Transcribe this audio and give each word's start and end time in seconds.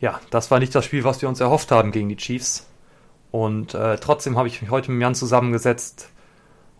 ja, 0.00 0.20
das 0.30 0.50
war 0.50 0.58
nicht 0.58 0.74
das 0.74 0.84
Spiel, 0.84 1.04
was 1.04 1.22
wir 1.22 1.28
uns 1.28 1.40
erhofft 1.40 1.70
haben 1.70 1.92
gegen 1.92 2.08
die 2.08 2.16
Chiefs. 2.16 2.66
Und 3.30 3.74
äh, 3.74 3.96
trotzdem 3.98 4.36
habe 4.36 4.48
ich 4.48 4.62
mich 4.62 4.70
heute 4.70 4.90
mit 4.90 5.02
Jan 5.02 5.14
zusammengesetzt 5.14 6.10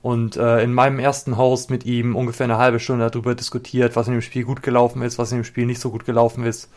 und 0.00 0.37
äh, 0.37 0.62
in 0.62 0.72
meinem 0.72 0.98
ersten 0.98 1.36
Host 1.36 1.70
mit 1.70 1.84
ihm 1.84 2.16
ungefähr 2.16 2.44
eine 2.44 2.58
halbe 2.58 2.80
Stunde 2.80 3.10
darüber 3.10 3.34
diskutiert, 3.34 3.96
was 3.96 4.06
in 4.06 4.14
dem 4.14 4.22
Spiel 4.22 4.44
gut 4.44 4.62
gelaufen 4.62 5.02
ist, 5.02 5.18
was 5.18 5.32
in 5.32 5.38
dem 5.38 5.44
Spiel 5.44 5.66
nicht 5.66 5.80
so 5.80 5.90
gut 5.90 6.04
gelaufen 6.04 6.44
ist. 6.44 6.70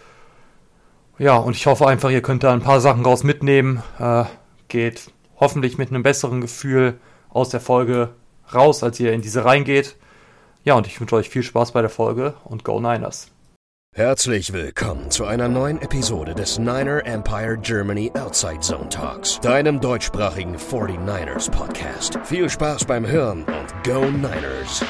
Ja, 1.18 1.38
und 1.38 1.56
ich 1.56 1.68
hoffe 1.68 1.88
einfach, 1.88 2.10
ihr 2.10 2.22
könnt 2.22 2.44
da 2.44 2.52
ein 2.52 2.62
paar 2.62 2.82
Sachen 2.82 3.06
raus 3.06 3.24
mitnehmen. 3.24 3.84
Äh, 4.00 4.26
geht 4.68 5.12
hoffentlich 5.40 5.78
mit 5.78 5.90
einem 5.90 6.04
besseren 6.04 6.42
Gefühl 6.42 7.00
aus 7.30 7.50
der 7.50 7.60
Folge 7.60 8.10
raus, 8.54 8.84
als 8.84 9.00
ihr 9.00 9.14
in 9.14 9.22
diese 9.22 9.46
reingeht. 9.46 9.98
Ja, 10.64 10.76
und 10.76 10.88
ich 10.88 11.00
wünsche 11.00 11.16
euch 11.16 11.30
viel 11.30 11.44
Spaß 11.44 11.72
bei 11.74 11.82
der 11.82 11.90
Folge 11.90 12.34
und 12.44 12.64
Go 12.64 12.80
Niners. 12.80 13.31
Herzlich 13.94 14.54
willkommen 14.54 15.12
zu 15.12 15.26
einer 15.26 15.50
neuen 15.50 15.82
Episode 15.82 16.34
des 16.34 16.58
Niner 16.58 17.06
Empire 17.06 17.58
Germany 17.58 18.10
Outside 18.16 18.62
Zone 18.62 18.88
Talks, 18.88 19.38
deinem 19.42 19.82
deutschsprachigen 19.82 20.56
49ers 20.56 21.52
Podcast. 21.52 22.18
Viel 22.24 22.50
Spaß 22.50 22.86
beim 22.86 23.06
Hören 23.06 23.44
und 23.44 23.84
Go 23.84 24.06
Niners! 24.10 24.86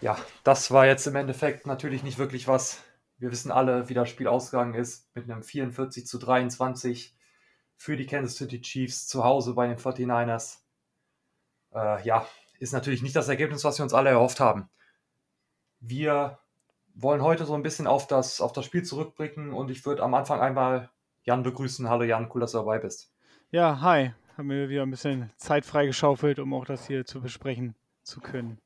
Ja, 0.00 0.18
das 0.42 0.72
war 0.72 0.86
jetzt 0.86 1.06
im 1.06 1.14
Endeffekt 1.14 1.64
natürlich 1.64 2.02
nicht 2.02 2.18
wirklich 2.18 2.48
was. 2.48 2.82
Wir 3.18 3.30
wissen 3.30 3.52
alle, 3.52 3.88
wie 3.88 3.94
das 3.94 4.08
Spiel 4.08 4.26
ausgegangen 4.26 4.74
ist 4.74 5.08
mit 5.14 5.30
einem 5.30 5.44
44 5.44 6.08
zu 6.08 6.18
23 6.18 7.14
für 7.80 7.96
die 7.96 8.04
Kansas 8.04 8.36
City 8.36 8.60
Chiefs 8.60 9.08
zu 9.08 9.24
Hause 9.24 9.54
bei 9.54 9.66
den 9.66 9.78
49ers. 9.78 10.58
Äh, 11.74 12.04
ja, 12.04 12.26
ist 12.58 12.74
natürlich 12.74 13.00
nicht 13.00 13.16
das 13.16 13.28
Ergebnis, 13.28 13.64
was 13.64 13.78
wir 13.78 13.84
uns 13.84 13.94
alle 13.94 14.10
erhofft 14.10 14.38
haben. 14.38 14.68
Wir 15.80 16.38
wollen 16.92 17.22
heute 17.22 17.46
so 17.46 17.54
ein 17.54 17.62
bisschen 17.62 17.86
auf 17.86 18.06
das, 18.06 18.42
auf 18.42 18.52
das 18.52 18.66
Spiel 18.66 18.82
zurückblicken 18.82 19.54
und 19.54 19.70
ich 19.70 19.86
würde 19.86 20.02
am 20.02 20.12
Anfang 20.12 20.40
einmal 20.40 20.90
Jan 21.22 21.42
begrüßen. 21.42 21.88
Hallo 21.88 22.04
Jan, 22.04 22.30
cool, 22.34 22.42
dass 22.42 22.52
du 22.52 22.58
dabei 22.58 22.78
bist. 22.78 23.14
Ja, 23.50 23.80
hi. 23.80 24.12
Haben 24.36 24.50
wir 24.50 24.68
wieder 24.68 24.82
ein 24.82 24.90
bisschen 24.90 25.30
Zeit 25.38 25.64
freigeschaufelt, 25.64 26.38
um 26.38 26.52
auch 26.52 26.66
das 26.66 26.86
hier 26.86 27.06
zu 27.06 27.22
besprechen 27.22 27.74
zu 28.02 28.20
können. 28.20 28.58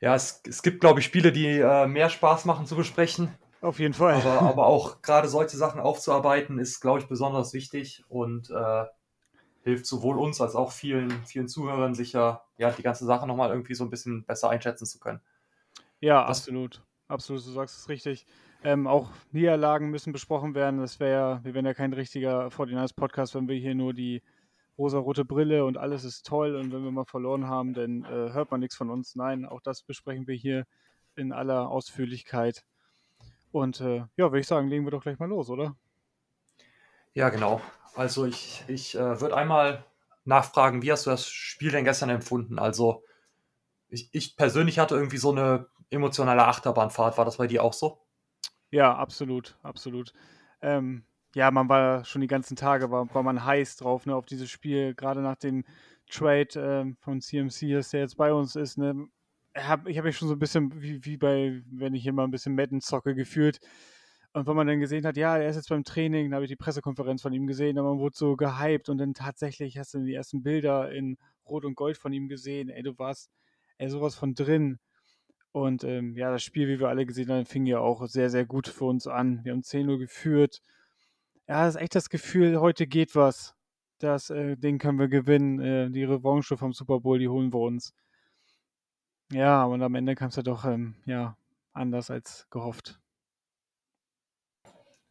Ja, 0.00 0.16
es, 0.16 0.42
es 0.48 0.62
gibt, 0.62 0.80
glaube 0.80 0.98
ich, 0.98 1.06
Spiele, 1.06 1.30
die 1.30 1.46
äh, 1.46 1.86
mehr 1.86 2.10
Spaß 2.10 2.44
machen 2.44 2.66
zu 2.66 2.74
besprechen. 2.74 3.32
Auf 3.60 3.78
jeden 3.78 3.94
Fall. 3.94 4.14
Aber, 4.14 4.42
aber 4.42 4.66
auch 4.66 5.02
gerade 5.02 5.28
solche 5.28 5.56
Sachen 5.56 5.80
aufzuarbeiten, 5.80 6.58
ist, 6.58 6.80
glaube 6.80 7.00
ich, 7.00 7.08
besonders 7.08 7.52
wichtig 7.52 8.04
und 8.08 8.50
äh, 8.50 8.84
hilft 9.62 9.86
sowohl 9.86 10.18
uns 10.18 10.40
als 10.40 10.54
auch 10.54 10.72
vielen, 10.72 11.10
vielen 11.26 11.48
Zuhörern 11.48 11.94
sicher, 11.94 12.44
ja, 12.56 12.70
die 12.70 12.82
ganze 12.82 13.04
Sache 13.04 13.26
nochmal 13.26 13.50
irgendwie 13.50 13.74
so 13.74 13.84
ein 13.84 13.90
bisschen 13.90 14.24
besser 14.24 14.48
einschätzen 14.48 14.86
zu 14.86 14.98
können. 14.98 15.20
Ja, 16.00 16.26
Was? 16.28 16.38
absolut. 16.38 16.82
Absolut, 17.08 17.44
du 17.44 17.50
sagst 17.50 17.76
es 17.76 17.88
richtig. 17.88 18.24
Ähm, 18.62 18.86
auch 18.86 19.10
Niederlagen 19.32 19.90
müssen 19.90 20.12
besprochen 20.12 20.54
werden. 20.54 20.78
Das 20.78 21.00
wäre, 21.00 21.40
wir 21.42 21.54
wären 21.54 21.66
ja 21.66 21.74
kein 21.74 21.92
richtiger 21.92 22.50
49ers-Podcast, 22.50 23.34
wenn 23.34 23.48
wir 23.48 23.56
hier 23.56 23.74
nur 23.74 23.92
die 23.92 24.22
rosa-rote 24.78 25.24
Brille 25.24 25.64
und 25.64 25.76
alles 25.76 26.04
ist 26.04 26.24
toll 26.24 26.54
und 26.54 26.72
wenn 26.72 26.84
wir 26.84 26.90
mal 26.90 27.04
verloren 27.04 27.48
haben, 27.48 27.74
dann 27.74 28.04
äh, 28.04 28.32
hört 28.32 28.50
man 28.50 28.60
nichts 28.60 28.76
von 28.76 28.90
uns. 28.90 29.16
Nein, 29.16 29.44
auch 29.44 29.60
das 29.60 29.82
besprechen 29.82 30.26
wir 30.26 30.36
hier 30.36 30.66
in 31.16 31.32
aller 31.32 31.68
Ausführlichkeit. 31.68 32.64
Und 33.52 33.80
äh, 33.80 33.98
ja, 34.16 34.30
würde 34.30 34.40
ich 34.40 34.46
sagen, 34.46 34.68
legen 34.68 34.84
wir 34.84 34.90
doch 34.90 35.02
gleich 35.02 35.18
mal 35.18 35.28
los, 35.28 35.50
oder? 35.50 35.76
Ja, 37.12 37.28
genau. 37.30 37.60
Also 37.94 38.24
ich, 38.24 38.64
ich 38.68 38.94
äh, 38.94 39.20
würde 39.20 39.36
einmal 39.36 39.84
nachfragen, 40.24 40.82
wie 40.82 40.92
hast 40.92 41.06
du 41.06 41.10
das 41.10 41.28
Spiel 41.28 41.72
denn 41.72 41.84
gestern 41.84 42.10
empfunden? 42.10 42.58
Also 42.58 43.02
ich, 43.88 44.08
ich 44.12 44.36
persönlich 44.36 44.78
hatte 44.78 44.94
irgendwie 44.94 45.16
so 45.16 45.32
eine 45.32 45.66
emotionale 45.90 46.46
Achterbahnfahrt. 46.46 47.18
War 47.18 47.24
das 47.24 47.38
bei 47.38 47.48
dir 47.48 47.64
auch 47.64 47.72
so? 47.72 48.00
Ja, 48.70 48.94
absolut, 48.94 49.58
absolut. 49.62 50.12
Ähm, 50.62 51.04
ja, 51.34 51.50
man 51.50 51.68
war 51.68 52.04
schon 52.04 52.20
die 52.20 52.28
ganzen 52.28 52.56
Tage, 52.56 52.90
war, 52.90 53.12
war 53.14 53.22
man 53.22 53.44
heiß 53.44 53.76
drauf, 53.76 54.06
ne, 54.06 54.14
auf 54.14 54.26
dieses 54.26 54.50
Spiel, 54.50 54.94
gerade 54.94 55.20
nach 55.20 55.36
dem 55.36 55.64
Trade 56.08 56.48
ähm, 56.56 56.96
von 57.00 57.20
CMC, 57.20 57.72
dass 57.72 57.90
der 57.90 58.00
jetzt 58.00 58.16
bei 58.16 58.32
uns 58.32 58.56
ist, 58.56 58.78
ne, 58.78 59.08
hab, 59.56 59.86
ich 59.88 59.98
habe 59.98 60.08
mich 60.08 60.16
schon 60.16 60.28
so 60.28 60.34
ein 60.34 60.38
bisschen 60.38 60.80
wie, 60.80 61.04
wie 61.04 61.16
bei, 61.16 61.62
wenn 61.70 61.94
ich 61.94 62.06
immer 62.06 62.24
ein 62.24 62.30
bisschen 62.30 62.54
Madden 62.54 62.80
zocke, 62.80 63.14
gefühlt. 63.14 63.60
Und 64.32 64.46
wenn 64.46 64.54
man 64.54 64.66
dann 64.66 64.78
gesehen 64.78 65.04
hat, 65.04 65.16
ja, 65.16 65.36
er 65.36 65.48
ist 65.48 65.56
jetzt 65.56 65.70
beim 65.70 65.82
Training, 65.82 66.26
dann 66.26 66.34
habe 66.36 66.44
ich 66.44 66.50
die 66.50 66.56
Pressekonferenz 66.56 67.22
von 67.22 67.32
ihm 67.32 67.46
gesehen, 67.46 67.78
und 67.78 67.84
man 67.84 67.98
wurde 67.98 68.16
so 68.16 68.36
gehypt 68.36 68.88
und 68.88 68.98
dann 68.98 69.12
tatsächlich 69.14 69.76
hast 69.76 69.94
du 69.94 70.00
die 70.00 70.14
ersten 70.14 70.42
Bilder 70.42 70.92
in 70.92 71.16
Rot 71.46 71.64
und 71.64 71.74
Gold 71.74 71.98
von 71.98 72.12
ihm 72.12 72.28
gesehen. 72.28 72.68
Ey, 72.68 72.82
du 72.82 72.96
warst 72.98 73.30
ey, 73.78 73.88
sowas 73.88 74.14
von 74.14 74.34
drin. 74.34 74.78
Und 75.52 75.82
ähm, 75.84 76.16
ja, 76.16 76.30
das 76.30 76.44
Spiel, 76.44 76.68
wie 76.68 76.78
wir 76.78 76.88
alle 76.88 77.06
gesehen 77.06 77.30
haben, 77.30 77.44
fing 77.44 77.66
ja 77.66 77.80
auch 77.80 78.06
sehr, 78.06 78.30
sehr 78.30 78.46
gut 78.46 78.68
für 78.68 78.84
uns 78.84 79.08
an. 79.08 79.40
Wir 79.44 79.52
haben 79.52 79.64
10 79.64 79.88
Uhr 79.88 79.98
geführt. 79.98 80.60
Ja, 81.48 81.64
das 81.64 81.74
ist 81.74 81.80
echt 81.80 81.94
das 81.96 82.08
Gefühl, 82.08 82.60
heute 82.60 82.86
geht 82.86 83.16
was. 83.16 83.54
Das 83.98 84.30
äh, 84.30 84.56
Ding 84.56 84.78
können 84.78 85.00
wir 85.00 85.08
gewinnen. 85.08 85.60
Äh, 85.60 85.90
die 85.90 86.04
Revanche 86.04 86.56
vom 86.56 86.72
Super 86.72 87.00
Bowl, 87.00 87.18
die 87.18 87.28
holen 87.28 87.52
wir 87.52 87.60
uns. 87.60 87.92
Ja, 89.32 89.64
und 89.64 89.82
am 89.82 89.94
Ende 89.94 90.16
kam 90.16 90.28
es 90.28 90.36
ja 90.36 90.42
doch 90.42 90.64
ähm, 90.64 90.96
ja, 91.04 91.36
anders 91.72 92.10
als 92.10 92.48
gehofft. 92.50 93.00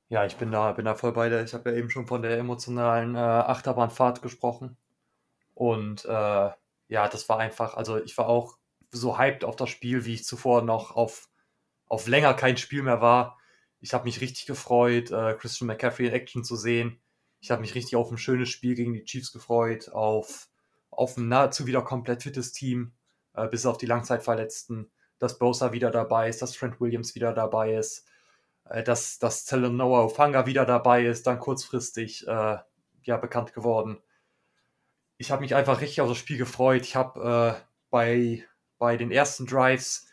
Ja, 0.10 0.26
ich 0.26 0.36
bin 0.36 0.52
da, 0.52 0.74
bin 0.74 0.86
da 0.86 0.96
voll 0.96 1.14
bei 1.14 1.30
dir. 1.30 1.44
Ich 1.44 1.54
habe 1.54 1.70
ja 1.72 1.78
eben 1.78 1.90
schon 1.90 2.08
von 2.08 2.22
der 2.22 2.38
emotionalen 2.38 3.16
äh, 3.16 3.20
Achterbahnfahrt 3.20 4.22
gesprochen. 4.22 4.76
Und 5.54 6.04
äh, 6.06 6.10
ja, 6.90 7.08
das 7.08 7.30
war 7.30 7.40
einfach, 7.40 7.76
also 7.76 8.02
ich 8.04 8.18
war 8.18 8.28
auch 8.28 8.58
so 8.92 9.18
hyped 9.18 9.44
auf 9.46 9.56
das 9.56 9.70
Spiel, 9.70 10.06
wie 10.06 10.16
ich 10.16 10.26
zuvor 10.26 10.64
noch 10.64 10.96
auf, 10.96 11.30
auf 11.88 12.08
länger 12.08 12.34
kein 12.34 12.58
Spiel 12.58 12.84
mehr 12.84 13.02
war. 13.02 13.38
Ich 13.80 13.94
habe 13.94 14.06
mich 14.06 14.20
richtig 14.20 14.48
gefreut, 14.48 15.12
äh, 15.12 15.36
Christian 15.36 15.68
McCaffrey 15.68 16.08
in 16.08 16.14
Action 16.14 16.44
zu 16.44 16.56
sehen. 16.56 17.00
Ich 17.40 17.52
habe 17.52 17.62
mich 17.62 17.76
richtig 17.76 17.96
auf 17.96 18.12
ein 18.12 18.18
schönes 18.18 18.50
Spiel 18.50 18.76
gegen 18.76 18.94
die 18.94 19.06
Chiefs 19.06 19.32
gefreut, 19.32 19.90
auf, 19.90 20.50
auf 20.90 21.16
ein 21.18 21.30
nahezu 21.30 21.68
wieder 21.68 21.84
komplett 21.84 22.24
fittes 22.24 22.52
Team 22.52 22.94
äh, 23.34 23.48
bis 23.48 23.66
auf 23.66 23.78
die 23.78 23.86
Langzeitverletzten, 23.86 24.92
dass 25.18 25.40
Bosa 25.40 25.72
wieder 25.72 25.92
dabei 25.92 26.30
ist, 26.30 26.42
dass 26.42 26.54
Trent 26.54 26.80
Williams 26.80 27.16
wieder 27.16 27.34
dabei 27.34 27.76
ist, 27.76 28.08
äh, 28.66 28.84
dass, 28.84 29.20
dass 29.20 29.46
Talanoa 29.46 30.04
Ofanga 30.04 30.46
wieder 30.46 30.66
dabei 30.66 31.06
ist, 31.06 31.28
dann 31.28 31.40
kurzfristig 31.40 32.28
äh, 32.28 32.58
ja, 33.04 33.18
bekannt 33.18 33.54
geworden. 33.54 33.98
Ich 35.18 35.32
habe 35.32 35.42
mich 35.42 35.56
einfach 35.56 35.82
richtig 35.82 36.02
auf 36.02 36.10
das 36.10 36.18
Spiel 36.18 36.38
gefreut. 36.38 36.84
Ich 36.84 36.96
habe 36.96 37.58
äh, 37.60 37.66
bei, 37.90 38.46
bei 38.78 38.96
den 38.96 39.12
ersten 39.12 39.46
Drives 39.46 40.08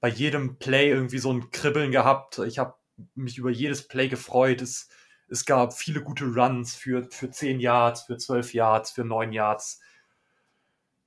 bei 0.00 0.08
jedem 0.08 0.58
Play 0.58 0.90
irgendwie 0.90 1.18
so 1.18 1.32
ein 1.32 1.50
Kribbeln 1.50 1.90
gehabt. 1.90 2.38
Ich 2.40 2.58
habe 2.58 2.74
mich 3.14 3.38
über 3.38 3.50
jedes 3.50 3.88
Play 3.88 4.08
gefreut. 4.08 4.60
Es, 4.60 4.90
es 5.28 5.46
gab 5.46 5.72
viele 5.72 6.02
gute 6.02 6.26
Runs 6.26 6.74
für, 6.74 7.08
für 7.10 7.30
10 7.30 7.60
Yards, 7.60 8.02
für 8.02 8.18
12 8.18 8.52
Yards, 8.52 8.90
für 8.90 9.04
9 9.04 9.32
Yards. 9.32 9.80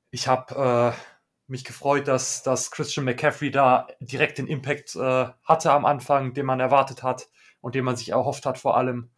Ich 0.10 0.28
habe 0.28 0.96
äh, 0.96 1.17
mich 1.48 1.64
gefreut, 1.64 2.08
dass, 2.08 2.44
dass 2.44 2.72
Christian 2.72 3.06
McCaffrey 3.06 3.52
da 3.52 3.88
direkt 4.00 4.38
den 4.38 4.48
Impact 4.48 4.96
äh, 4.96 5.28
hatte 5.44 5.72
am 5.72 5.86
Anfang, 5.86 6.34
den 6.34 6.46
man 6.46 6.60
erwartet 6.60 7.04
hat 7.04 7.30
und 7.62 7.76
den 7.76 7.86
man 7.86 7.96
sich 7.96 8.10
erhofft 8.10 8.46
hat 8.46 8.58
vor 8.58 8.78
allem. 8.78 9.10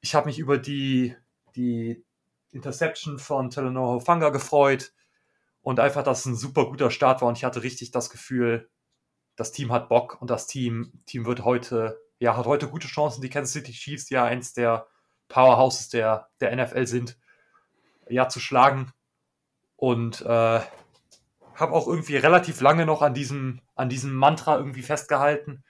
Ich 0.00 0.14
habe 0.14 0.26
mich 0.26 0.38
über 0.38 0.58
die, 0.58 1.16
die 1.56 2.04
Interception 2.50 3.18
von 3.18 3.50
Telenor 3.50 3.94
Hofanga 3.94 4.30
gefreut 4.30 4.92
und 5.62 5.80
einfach, 5.80 6.02
dass 6.02 6.20
es 6.20 6.26
ein 6.26 6.36
super 6.36 6.66
guter 6.66 6.90
Start 6.90 7.22
war 7.22 7.28
und 7.28 7.38
ich 7.38 7.44
hatte 7.44 7.62
richtig 7.62 7.90
das 7.90 8.10
Gefühl, 8.10 8.68
das 9.36 9.52
Team 9.52 9.72
hat 9.72 9.88
Bock 9.88 10.20
und 10.20 10.30
das 10.30 10.46
Team, 10.46 10.92
Team 11.06 11.26
wird 11.26 11.44
heute, 11.44 12.00
ja, 12.18 12.36
hat 12.36 12.46
heute 12.46 12.68
gute 12.68 12.88
Chancen, 12.88 13.22
die 13.22 13.30
Kansas 13.30 13.52
City 13.52 13.72
Chiefs, 13.72 14.06
die 14.06 14.14
ja 14.14 14.24
eins 14.24 14.52
der 14.52 14.86
Powerhouses 15.28 15.88
der, 15.88 16.28
der 16.40 16.54
NFL 16.54 16.86
sind, 16.86 17.18
ja, 18.08 18.28
zu 18.28 18.40
schlagen. 18.40 18.92
Und 19.76 20.20
äh, 20.22 20.60
habe 21.54 21.72
auch 21.72 21.86
irgendwie 21.86 22.16
relativ 22.16 22.60
lange 22.60 22.86
noch 22.86 23.02
an 23.02 23.14
diesem, 23.14 23.60
an 23.74 23.88
diesem 23.88 24.14
Mantra 24.14 24.56
irgendwie 24.56 24.82
festgehalten. 24.82 25.64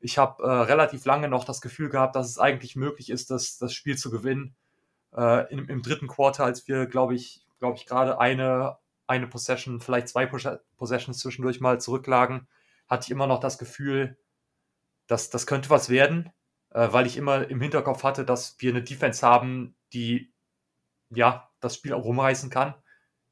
Ich 0.00 0.18
habe 0.18 0.42
äh, 0.44 0.48
relativ 0.48 1.04
lange 1.04 1.28
noch 1.28 1.44
das 1.44 1.60
Gefühl 1.60 1.88
gehabt, 1.88 2.14
dass 2.14 2.28
es 2.28 2.38
eigentlich 2.38 2.76
möglich 2.76 3.10
ist, 3.10 3.30
das, 3.30 3.58
das 3.58 3.72
Spiel 3.72 3.96
zu 3.96 4.10
gewinnen. 4.10 4.54
Äh, 5.16 5.52
im, 5.52 5.68
Im 5.68 5.82
dritten 5.82 6.06
Quarter, 6.06 6.44
als 6.44 6.68
wir, 6.68 6.86
glaube 6.86 7.14
ich, 7.14 7.44
glaube 7.58 7.76
ich, 7.76 7.86
gerade 7.86 8.20
eine, 8.20 8.78
eine 9.06 9.26
Possession, 9.26 9.80
vielleicht 9.80 10.08
zwei 10.08 10.26
Possessions 10.76 11.18
zwischendurch 11.18 11.60
mal 11.60 11.80
zurücklagen, 11.80 12.46
hatte 12.88 13.06
ich 13.06 13.10
immer 13.10 13.26
noch 13.26 13.40
das 13.40 13.58
Gefühl, 13.58 14.16
dass 15.08 15.30
das 15.30 15.46
könnte 15.46 15.70
was 15.70 15.88
werden, 15.88 16.30
äh, 16.70 16.88
weil 16.92 17.06
ich 17.06 17.16
immer 17.16 17.48
im 17.48 17.60
Hinterkopf 17.60 18.04
hatte, 18.04 18.24
dass 18.24 18.56
wir 18.60 18.70
eine 18.70 18.82
Defense 18.82 19.26
haben, 19.26 19.74
die 19.92 20.32
ja 21.10 21.50
das 21.60 21.74
Spiel 21.74 21.94
auch 21.94 22.04
rumreißen 22.04 22.50
kann 22.50 22.74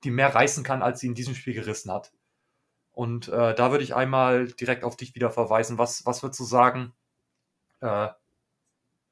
die 0.07 0.11
mehr 0.13 0.35
reißen 0.35 0.65
kann, 0.65 0.83
als 0.83 1.01
sie 1.01 1.09
in 1.09 1.15
diesem 1.15 1.35
Spiel 1.35 1.53
gerissen 1.53 1.93
hat. 1.93 2.13
Und 2.93 3.29
äh, 3.29 3.55
da 3.55 3.71
würde 3.73 3.85
ich 3.85 3.95
einmal 3.95 4.47
direkt 4.47 4.85
auf 4.85 4.97
dich 4.97 5.15
wieder 5.15 5.31
verweisen. 5.31 5.77
Was, 5.77 6.07
was 6.07 6.23
würdest 6.23 6.41
du 6.41 6.45
sagen? 6.45 6.95
Äh, 7.81 8.09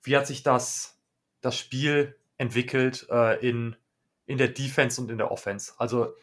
wie 0.02 0.16
hat 0.16 0.26
sich 0.26 0.42
das, 0.42 0.98
das 1.42 1.58
Spiel 1.58 2.16
entwickelt 2.38 3.06
äh, 3.10 3.46
in, 3.46 3.76
in 4.26 4.38
der 4.38 4.48
Defense 4.48 5.00
und 5.00 5.10
in 5.10 5.18
der 5.18 5.30
Offense. 5.30 5.72
Also 5.78 6.14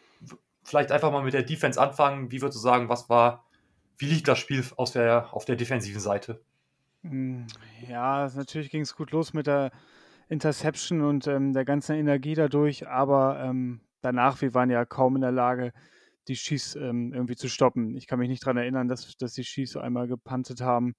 vielleicht 0.62 0.92
einfach 0.92 1.12
mal 1.12 1.22
mit 1.22 1.34
der 1.34 1.42
Defense 1.42 1.80
anfangen. 1.80 2.30
Wie 2.30 2.40
würdest 2.40 2.58
du 2.58 2.62
sagen, 2.62 2.88
was 2.88 3.08
war, 3.08 3.44
wie 3.98 4.06
lief 4.06 4.22
das 4.22 4.38
Spiel 4.38 4.64
aus 4.76 4.92
der, 4.92 5.32
auf 5.32 5.44
der 5.44 5.56
defensiven 5.56 6.00
Seite? 6.00 6.40
Hm, 7.02 7.46
ja, 7.88 8.28
natürlich 8.34 8.70
ging 8.70 8.82
es 8.82 8.96
gut 8.96 9.10
los 9.10 9.32
mit 9.34 9.46
der 9.46 9.72
Interception 10.28 11.02
und 11.02 11.26
ähm, 11.26 11.52
der 11.52 11.64
ganzen 11.64 11.96
Energie 11.96 12.34
dadurch, 12.34 12.88
aber 12.88 13.40
ähm, 13.42 13.80
danach, 14.02 14.40
wir 14.42 14.54
waren 14.54 14.70
ja 14.70 14.84
kaum 14.84 15.16
in 15.16 15.22
der 15.22 15.32
Lage, 15.32 15.72
die 16.28 16.34
Chiefs 16.34 16.76
ähm, 16.76 17.12
irgendwie 17.12 17.36
zu 17.36 17.48
stoppen. 17.48 17.96
Ich 17.96 18.06
kann 18.06 18.18
mich 18.18 18.28
nicht 18.28 18.44
daran 18.44 18.58
erinnern, 18.58 18.88
dass, 18.88 19.16
dass 19.16 19.34
die 19.34 19.42
Chiefs 19.42 19.76
einmal 19.76 20.06
gepantet 20.08 20.60
haben. 20.60 20.94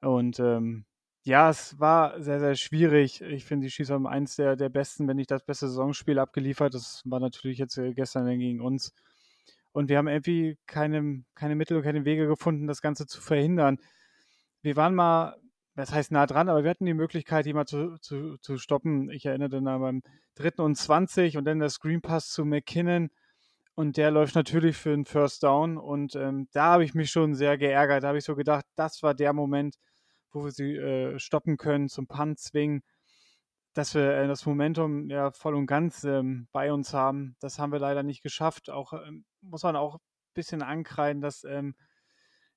Und 0.00 0.40
ähm, 0.40 0.84
ja, 1.22 1.50
es 1.50 1.78
war 1.78 2.20
sehr, 2.22 2.40
sehr 2.40 2.54
schwierig. 2.56 3.20
Ich 3.22 3.44
finde, 3.44 3.66
die 3.66 3.72
Chiefs 3.72 3.90
haben 3.90 4.06
eins 4.06 4.36
der, 4.36 4.56
der 4.56 4.70
besten, 4.70 5.06
wenn 5.08 5.16
nicht 5.16 5.30
das 5.30 5.44
beste 5.44 5.68
Saisonspiel 5.68 6.18
abgeliefert. 6.18 6.74
Das 6.74 7.02
war 7.04 7.20
natürlich 7.20 7.58
jetzt 7.58 7.78
äh, 7.78 7.92
gestern 7.94 8.26
gegen 8.38 8.60
uns. 8.60 8.94
Und 9.72 9.88
wir 9.88 9.98
haben 9.98 10.08
irgendwie 10.08 10.58
keine, 10.66 11.24
keine 11.34 11.54
Mittel 11.54 11.76
und 11.76 11.82
keine 11.82 12.04
Wege 12.04 12.26
gefunden, 12.26 12.66
das 12.66 12.82
Ganze 12.82 13.06
zu 13.06 13.20
verhindern. 13.20 13.78
Wir 14.62 14.76
waren 14.76 14.94
mal, 14.94 15.36
das 15.80 15.92
heißt 15.92 16.12
nah 16.12 16.26
dran, 16.26 16.50
aber 16.50 16.62
wir 16.62 16.70
hatten 16.70 16.84
die 16.84 16.94
Möglichkeit, 16.94 17.46
die 17.46 17.54
mal 17.54 17.64
zu, 17.64 17.96
zu, 18.00 18.36
zu 18.38 18.58
stoppen. 18.58 19.10
Ich 19.10 19.24
erinnere 19.24 19.48
dann 19.48 19.64
beim 19.64 20.02
dritten 20.34 20.60
und 20.60 20.76
20 20.76 21.38
und 21.38 21.46
dann 21.46 21.58
der 21.58 21.70
Screen 21.70 22.02
Pass 22.02 22.28
zu 22.30 22.44
McKinnon. 22.44 23.08
Und 23.74 23.96
der 23.96 24.10
läuft 24.10 24.34
natürlich 24.34 24.76
für 24.76 24.92
einen 24.92 25.06
First 25.06 25.42
Down. 25.42 25.78
Und 25.78 26.16
ähm, 26.16 26.48
da 26.52 26.72
habe 26.72 26.84
ich 26.84 26.92
mich 26.94 27.10
schon 27.10 27.34
sehr 27.34 27.56
geärgert. 27.56 28.04
Da 28.04 28.08
habe 28.08 28.18
ich 28.18 28.24
so 28.24 28.36
gedacht, 28.36 28.66
das 28.76 29.02
war 29.02 29.14
der 29.14 29.32
Moment, 29.32 29.76
wo 30.32 30.44
wir 30.44 30.50
sie 30.52 30.76
äh, 30.76 31.18
stoppen 31.18 31.56
können, 31.56 31.88
zum 31.88 32.06
Punt 32.06 32.38
zwingen, 32.38 32.82
dass 33.72 33.94
wir 33.94 34.12
äh, 34.12 34.28
das 34.28 34.44
Momentum 34.44 35.08
ja 35.08 35.30
voll 35.30 35.54
und 35.54 35.66
ganz 35.66 36.04
ähm, 36.04 36.46
bei 36.52 36.74
uns 36.74 36.92
haben. 36.92 37.36
Das 37.40 37.58
haben 37.58 37.72
wir 37.72 37.78
leider 37.78 38.02
nicht 38.02 38.22
geschafft. 38.22 38.68
Auch 38.68 38.92
ähm, 38.92 39.24
muss 39.40 39.62
man 39.62 39.76
auch 39.76 39.94
ein 39.94 40.00
bisschen 40.34 40.60
ankreiden, 40.60 41.22
dass 41.22 41.44
ähm, 41.44 41.74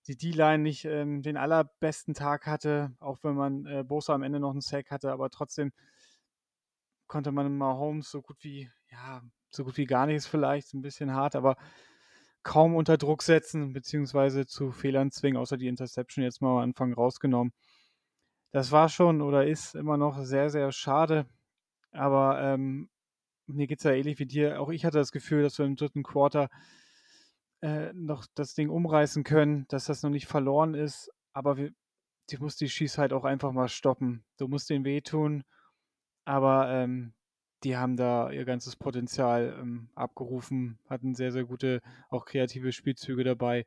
die 0.07 0.17
D-Line 0.17 0.63
nicht 0.63 0.85
ähm, 0.85 1.21
den 1.21 1.37
allerbesten 1.37 2.13
Tag 2.13 2.45
hatte, 2.45 2.95
auch 2.99 3.19
wenn 3.23 3.35
man 3.35 3.65
äh, 3.65 3.83
Bosa 3.83 4.13
am 4.13 4.23
Ende 4.23 4.39
noch 4.39 4.51
einen 4.51 4.61
Sack 4.61 4.91
hatte, 4.91 5.11
aber 5.11 5.29
trotzdem 5.29 5.71
konnte 7.07 7.31
man 7.31 7.57
mal 7.57 7.75
Holmes 7.75 8.09
so 8.09 8.21
gut 8.21 8.37
wie, 8.41 8.69
ja, 8.89 9.21
so 9.49 9.63
gut 9.63 9.77
wie 9.77 9.85
gar 9.85 10.05
nichts 10.05 10.27
vielleicht, 10.27 10.73
ein 10.73 10.81
bisschen 10.81 11.13
hart, 11.13 11.35
aber 11.35 11.55
kaum 12.43 12.75
unter 12.75 12.97
Druck 12.97 13.23
setzen, 13.23 13.73
beziehungsweise 13.73 14.45
zu 14.45 14.71
Fehlern 14.71 15.11
zwingen, 15.11 15.37
außer 15.37 15.57
die 15.57 15.67
Interception 15.67 16.23
jetzt 16.23 16.41
mal 16.41 16.51
am 16.51 16.69
Anfang 16.69 16.93
rausgenommen. 16.93 17.53
Das 18.51 18.71
war 18.71 18.89
schon 18.89 19.21
oder 19.21 19.47
ist 19.47 19.75
immer 19.75 19.97
noch 19.97 20.23
sehr, 20.23 20.49
sehr 20.49 20.71
schade. 20.71 21.25
Aber 21.91 22.41
ähm, 22.41 22.89
mir 23.47 23.67
geht 23.67 23.79
es 23.79 23.83
ja 23.83 23.91
ähnlich 23.91 24.19
wie 24.19 24.25
dir. 24.25 24.61
Auch 24.61 24.69
ich 24.69 24.85
hatte 24.85 24.97
das 24.97 25.11
Gefühl, 25.11 25.43
dass 25.43 25.57
wir 25.57 25.65
im 25.65 25.75
dritten 25.75 26.03
Quarter 26.03 26.49
äh, 27.63 27.93
noch 27.93 28.25
das 28.35 28.55
Ding 28.55 28.69
umreißen 28.69 29.23
können, 29.23 29.65
dass 29.69 29.85
das 29.85 30.03
noch 30.03 30.09
nicht 30.09 30.27
verloren 30.27 30.73
ist. 30.73 31.09
Aber 31.31 31.55
wir, 31.55 31.71
du 32.29 32.37
musst 32.39 32.59
die 32.59 32.69
Schieß 32.69 32.97
halt 32.97 33.13
auch 33.13 33.23
einfach 33.23 33.53
mal 33.53 33.69
stoppen. 33.69 34.25
Du 34.37 34.49
musst 34.49 34.69
den 34.69 34.83
wehtun. 34.83 35.45
Aber 36.25 36.69
ähm, 36.69 37.13
die 37.63 37.77
haben 37.77 37.95
da 37.95 38.29
ihr 38.31 38.43
ganzes 38.43 38.75
Potenzial 38.75 39.57
ähm, 39.57 39.89
abgerufen, 39.95 40.77
hatten 40.89 41.15
sehr, 41.15 41.31
sehr 41.31 41.45
gute, 41.45 41.81
auch 42.09 42.25
kreative 42.25 42.73
Spielzüge 42.73 43.23
dabei. 43.23 43.65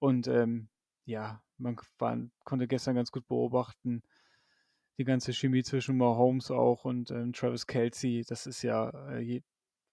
Und 0.00 0.26
ähm, 0.26 0.68
ja, 1.04 1.40
man 1.58 1.76
war, 1.98 2.18
konnte 2.44 2.66
gestern 2.66 2.96
ganz 2.96 3.12
gut 3.12 3.28
beobachten, 3.28 4.02
die 4.98 5.04
ganze 5.04 5.32
Chemie 5.32 5.62
zwischen 5.62 5.96
Mahomes 5.96 6.50
auch 6.50 6.84
und 6.84 7.12
ähm, 7.12 7.32
Travis 7.32 7.68
Kelsey. 7.68 8.24
Das 8.28 8.46
ist 8.46 8.62
ja, 8.62 8.90
äh, 9.10 9.20
je, 9.20 9.42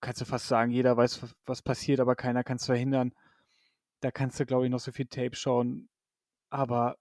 kannst 0.01 0.21
du 0.21 0.25
fast 0.25 0.47
sagen, 0.47 0.71
jeder 0.71 0.97
weiß, 0.97 1.35
was 1.45 1.61
passiert, 1.61 1.99
aber 1.99 2.15
keiner 2.15 2.43
kann 2.43 2.57
es 2.57 2.65
verhindern. 2.65 3.13
Da 4.01 4.11
kannst 4.11 4.39
du, 4.39 4.45
glaube 4.45 4.65
ich, 4.65 4.71
noch 4.71 4.79
so 4.79 4.91
viel 4.91 5.07
Tape 5.07 5.35
schauen. 5.35 5.89
Aber 6.49 6.97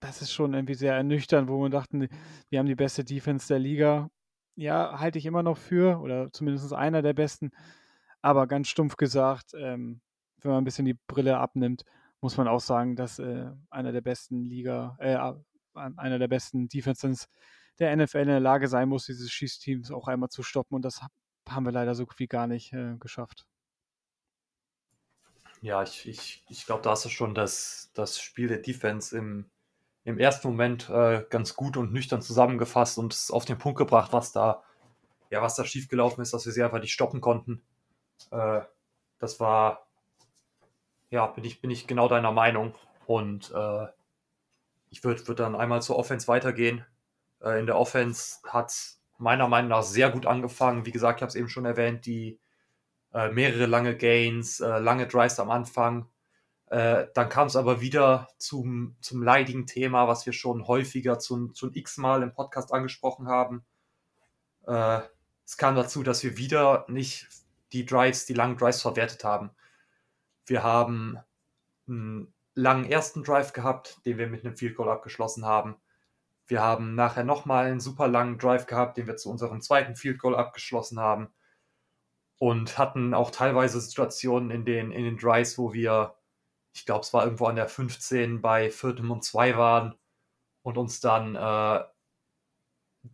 das 0.00 0.22
ist 0.22 0.32
schon 0.32 0.54
irgendwie 0.54 0.74
sehr 0.74 0.94
ernüchternd, 0.94 1.48
wo 1.48 1.62
wir 1.62 1.70
dachten, 1.70 2.08
wir 2.50 2.58
haben 2.58 2.66
die 2.66 2.74
beste 2.74 3.04
Defense 3.04 3.48
der 3.48 3.58
Liga 3.58 4.10
ja, 4.60 5.00
halte 5.00 5.18
ich 5.18 5.26
immer 5.26 5.42
noch 5.42 5.56
für, 5.56 6.00
oder 6.00 6.32
zumindest 6.32 6.72
einer 6.74 7.02
der 7.02 7.14
besten. 7.14 7.50
Aber 8.22 8.46
ganz 8.46 8.68
stumpf 8.68 8.96
gesagt, 8.96 9.54
ähm, 9.54 10.02
wenn 10.42 10.50
man 10.52 10.62
ein 10.62 10.64
bisschen 10.64 10.84
die 10.84 10.98
Brille 11.06 11.38
abnimmt, 11.38 11.84
muss 12.20 12.36
man 12.36 12.48
auch 12.48 12.60
sagen, 12.60 12.96
dass 12.96 13.18
äh, 13.18 13.50
einer 13.70 13.92
der 13.92 14.02
besten 14.02 14.44
Liga, 14.44 14.96
äh, 15.00 15.16
einer 15.74 16.18
der 16.18 16.28
besten 16.28 16.68
Defenses 16.68 17.28
der 17.78 17.96
NFL 17.96 18.18
in 18.18 18.28
der 18.28 18.40
Lage 18.40 18.68
sein 18.68 18.88
muss, 18.90 19.06
dieses 19.06 19.30
Schießteams 19.30 19.90
auch 19.90 20.08
einmal 20.08 20.28
zu 20.28 20.42
stoppen. 20.42 20.74
Und 20.74 20.84
das 20.84 21.00
haben 21.48 21.64
wir 21.64 21.72
leider 21.72 21.94
so 21.94 22.04
gut 22.04 22.18
wie 22.18 22.28
gar 22.28 22.46
nicht 22.46 22.72
äh, 22.74 22.96
geschafft. 22.98 23.46
Ja, 25.62 25.82
ich, 25.82 26.08
ich, 26.08 26.42
ich 26.48 26.64
glaube, 26.66 26.82
da 26.82 26.90
hast 26.90 27.04
du 27.04 27.10
schon 27.10 27.34
das, 27.34 27.90
das 27.94 28.20
Spiel 28.20 28.48
der 28.48 28.58
Defense 28.58 29.16
im, 29.16 29.50
im 30.04 30.18
ersten 30.18 30.48
Moment 30.48 30.88
äh, 30.88 31.24
ganz 31.28 31.54
gut 31.54 31.76
und 31.76 31.92
nüchtern 31.92 32.22
zusammengefasst 32.22 32.98
und 32.98 33.12
es 33.12 33.30
auf 33.30 33.44
den 33.44 33.58
Punkt 33.58 33.78
gebracht, 33.78 34.12
was 34.12 34.32
da, 34.32 34.62
ja, 35.30 35.42
was 35.42 35.56
da 35.56 35.64
schiefgelaufen 35.64 36.22
ist, 36.22 36.32
dass 36.32 36.46
wir 36.46 36.52
sie 36.52 36.62
einfach 36.62 36.80
nicht 36.80 36.92
stoppen 36.92 37.20
konnten. 37.20 37.62
Äh, 38.30 38.62
das 39.18 39.38
war, 39.38 39.86
ja, 41.10 41.26
bin 41.26 41.44
ich, 41.44 41.60
bin 41.60 41.70
ich 41.70 41.86
genau 41.86 42.08
deiner 42.08 42.32
Meinung. 42.32 42.74
Und 43.06 43.50
äh, 43.54 43.86
ich 44.88 45.04
würde 45.04 45.26
würd 45.28 45.40
dann 45.40 45.56
einmal 45.56 45.82
zur 45.82 45.96
Offense 45.96 46.26
weitergehen. 46.26 46.86
Äh, 47.42 47.60
in 47.60 47.66
der 47.66 47.76
Offense 47.78 48.38
hat 48.46 48.72
meiner 49.18 49.48
Meinung 49.48 49.70
nach 49.70 49.82
sehr 49.82 50.10
gut 50.10 50.24
angefangen. 50.24 50.86
Wie 50.86 50.92
gesagt, 50.92 51.18
ich 51.18 51.22
habe 51.22 51.28
es 51.28 51.36
eben 51.36 51.48
schon 51.50 51.66
erwähnt, 51.66 52.06
die 52.06 52.38
äh, 53.14 53.30
mehrere 53.30 53.66
lange 53.66 53.96
Gains, 53.96 54.60
äh, 54.60 54.78
lange 54.78 55.06
Drives 55.06 55.40
am 55.40 55.50
Anfang 55.50 56.08
äh, 56.70 57.08
dann 57.14 57.28
kam 57.28 57.48
es 57.48 57.56
aber 57.56 57.80
wieder 57.80 58.28
zum, 58.38 58.96
zum 59.00 59.24
leidigen 59.24 59.66
Thema, 59.66 60.06
was 60.06 60.24
wir 60.24 60.32
schon 60.32 60.68
häufiger 60.68 61.18
zum, 61.18 61.52
zum 61.52 61.72
x-mal 61.74 62.22
im 62.22 62.32
Podcast 62.32 62.72
angesprochen 62.72 63.26
haben. 63.26 63.64
Äh, 64.68 65.00
es 65.44 65.56
kam 65.56 65.74
dazu, 65.74 66.04
dass 66.04 66.22
wir 66.22 66.38
wieder 66.38 66.86
nicht 66.88 67.26
die 67.72 67.84
Drives, 67.84 68.24
die 68.24 68.34
langen 68.34 68.56
Drives 68.56 68.82
verwertet 68.82 69.24
haben. 69.24 69.50
Wir 70.46 70.62
haben 70.62 71.18
einen 71.88 72.32
langen 72.54 72.84
ersten 72.84 73.24
Drive 73.24 73.52
gehabt, 73.52 73.98
den 74.06 74.18
wir 74.18 74.28
mit 74.28 74.44
einem 74.44 74.56
Field 74.56 74.76
Goal 74.76 74.90
abgeschlossen 74.90 75.44
haben. 75.44 75.74
Wir 76.46 76.62
haben 76.62 76.94
nachher 76.94 77.24
nochmal 77.24 77.66
einen 77.66 77.80
super 77.80 78.06
langen 78.06 78.38
Drive 78.38 78.66
gehabt, 78.66 78.96
den 78.96 79.08
wir 79.08 79.16
zu 79.16 79.28
unserem 79.28 79.60
zweiten 79.60 79.96
Field 79.96 80.20
Goal 80.20 80.36
abgeschlossen 80.36 81.00
haben. 81.00 81.32
Und 82.40 82.78
hatten 82.78 83.12
auch 83.12 83.30
teilweise 83.30 83.80
Situationen 83.80 84.50
in 84.50 84.64
den, 84.64 84.92
in 84.92 85.04
den 85.04 85.18
Drives, 85.18 85.58
wo 85.58 85.74
wir 85.74 86.16
ich 86.72 86.86
glaube, 86.86 87.00
es 87.00 87.12
war 87.12 87.24
irgendwo 87.24 87.46
an 87.46 87.56
der 87.56 87.68
15 87.68 88.40
bei 88.40 88.70
viertem 88.70 89.10
und 89.10 89.24
zwei 89.24 89.56
waren 89.56 89.94
und 90.62 90.78
uns 90.78 91.00
dann 91.00 91.34
äh, 91.34 91.84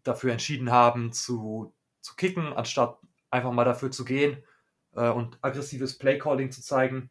dafür 0.02 0.32
entschieden 0.32 0.70
haben 0.70 1.12
zu, 1.12 1.74
zu 2.00 2.16
kicken, 2.16 2.52
anstatt 2.52 2.98
einfach 3.30 3.52
mal 3.52 3.64
dafür 3.64 3.90
zu 3.90 4.04
gehen 4.04 4.44
äh, 4.92 5.08
und 5.08 5.38
aggressives 5.42 5.98
Playcalling 5.98 6.50
zu 6.50 6.62
zeigen. 6.62 7.10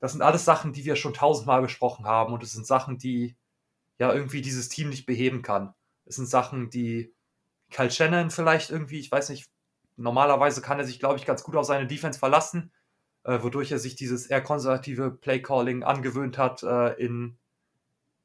Das 0.00 0.12
sind 0.12 0.22
alles 0.22 0.44
Sachen, 0.44 0.72
die 0.72 0.84
wir 0.84 0.96
schon 0.96 1.14
tausendmal 1.14 1.62
besprochen 1.62 2.06
haben 2.06 2.32
und 2.32 2.42
es 2.42 2.52
sind 2.52 2.66
Sachen, 2.66 2.98
die 2.98 3.36
ja 3.98 4.12
irgendwie 4.12 4.42
dieses 4.42 4.68
Team 4.68 4.88
nicht 4.88 5.06
beheben 5.06 5.42
kann. 5.42 5.74
Es 6.04 6.16
sind 6.16 6.26
Sachen, 6.26 6.70
die 6.70 7.14
Kyle 7.70 7.90
Shannon 7.90 8.30
vielleicht 8.30 8.70
irgendwie, 8.70 8.98
ich 8.98 9.10
weiß 9.10 9.30
nicht, 9.30 9.50
normalerweise 9.96 10.60
kann 10.60 10.78
er 10.78 10.84
sich, 10.84 10.98
glaube 10.98 11.18
ich, 11.18 11.26
ganz 11.26 11.42
gut 11.42 11.56
auf 11.56 11.66
seine 11.66 11.86
Defense 11.86 12.18
verlassen 12.18 12.72
äh, 13.24 13.42
wodurch 13.42 13.72
er 13.72 13.78
sich 13.78 13.96
dieses 13.96 14.26
eher 14.26 14.42
konservative 14.42 15.10
Playcalling 15.10 15.82
angewöhnt 15.82 16.38
hat 16.38 16.62
äh, 16.62 16.92
in, 16.94 17.38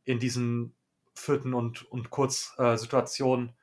in 0.04 0.20
diesen 0.20 0.76
vierten 1.16 1.54
und, 1.54 1.84
und 1.92 2.10
Kurzsituationen. 2.10 3.50
Äh, 3.50 3.54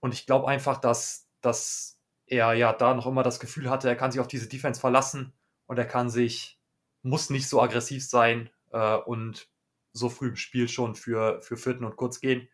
und 0.00 0.14
ich 0.14 0.26
glaube 0.26 0.48
einfach, 0.48 0.78
dass, 0.78 1.28
dass 1.40 1.98
er 2.26 2.52
ja 2.54 2.72
da 2.72 2.94
noch 2.94 3.06
immer 3.06 3.22
das 3.22 3.40
Gefühl 3.40 3.70
hatte, 3.70 3.88
er 3.88 3.96
kann 3.96 4.12
sich 4.12 4.20
auf 4.20 4.28
diese 4.28 4.48
Defense 4.48 4.80
verlassen 4.80 5.32
und 5.66 5.78
er 5.78 5.86
kann 5.86 6.10
sich, 6.10 6.60
muss 7.02 7.30
nicht 7.30 7.48
so 7.48 7.62
aggressiv 7.62 8.04
sein 8.04 8.50
äh, 8.72 8.96
und 8.96 9.48
so 9.92 10.08
früh 10.08 10.28
im 10.28 10.36
Spiel 10.36 10.68
schon 10.68 10.94
für, 10.94 11.40
für 11.40 11.56
vierten 11.56 11.84
und 11.84 11.96
kurz 11.96 12.20
gehen. 12.20 12.48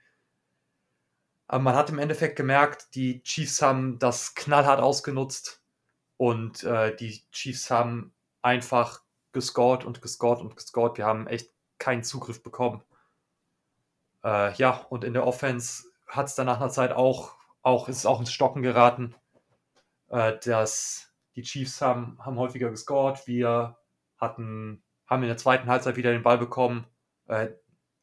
Aber 1.52 1.64
man 1.64 1.74
hat 1.74 1.90
im 1.90 1.98
Endeffekt 1.98 2.36
gemerkt, 2.36 2.94
die 2.94 3.22
Chiefs 3.24 3.60
haben 3.60 3.98
das 3.98 4.34
knallhart 4.34 4.80
ausgenutzt 4.80 5.62
und 6.16 6.64
äh, 6.64 6.96
die 6.96 7.22
Chiefs 7.30 7.70
haben 7.70 8.14
einfach 8.40 9.02
gescored 9.32 9.84
und 9.84 10.00
gescored 10.00 10.40
und 10.40 10.56
gescored. 10.56 10.96
Wir 10.96 11.04
haben 11.04 11.26
echt 11.26 11.50
keinen 11.76 12.04
Zugriff 12.04 12.42
bekommen. 12.42 12.82
Äh, 14.24 14.54
ja, 14.54 14.86
und 14.88 15.04
in 15.04 15.12
der 15.12 15.26
Offense 15.26 15.84
hat 16.06 16.28
es 16.28 16.36
dann 16.36 16.46
nach 16.46 16.58
einer 16.58 16.70
Zeit 16.70 16.90
auch, 16.90 17.36
auch, 17.60 17.86
ist 17.86 17.98
es 17.98 18.06
auch 18.06 18.20
ins 18.20 18.32
Stocken 18.32 18.62
geraten. 18.62 19.14
Äh, 20.08 20.38
dass 20.42 21.12
die 21.36 21.42
Chiefs 21.42 21.82
haben, 21.82 22.16
haben 22.24 22.38
häufiger 22.38 22.70
gescored. 22.70 23.26
Wir 23.26 23.76
hatten, 24.16 24.82
haben 25.06 25.22
in 25.22 25.28
der 25.28 25.36
zweiten 25.36 25.68
Halbzeit 25.68 25.96
wieder 25.96 26.12
den 26.12 26.22
Ball 26.22 26.38
bekommen. 26.38 26.86
Äh, 27.28 27.50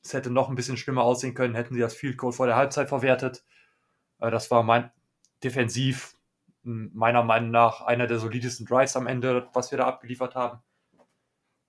es 0.03 0.13
hätte 0.13 0.29
noch 0.29 0.49
ein 0.49 0.55
bisschen 0.55 0.77
schlimmer 0.77 1.03
aussehen 1.03 1.33
können, 1.33 1.55
hätten 1.55 1.73
sie 1.73 1.79
das 1.79 1.95
Field 1.95 2.17
Goal 2.17 2.31
vor 2.31 2.47
der 2.47 2.55
Halbzeit 2.55 2.89
verwertet. 2.89 3.43
Äh, 4.19 4.31
das 4.31 4.51
war 4.51 4.63
mein 4.63 4.91
defensiv 5.43 6.15
meiner 6.63 7.23
Meinung 7.23 7.51
nach 7.51 7.81
einer 7.81 8.07
der 8.07 8.19
solidesten 8.19 8.65
Drives 8.65 8.95
am 8.95 9.07
Ende, 9.07 9.49
was 9.53 9.71
wir 9.71 9.77
da 9.77 9.87
abgeliefert 9.87 10.35
haben. 10.35 10.61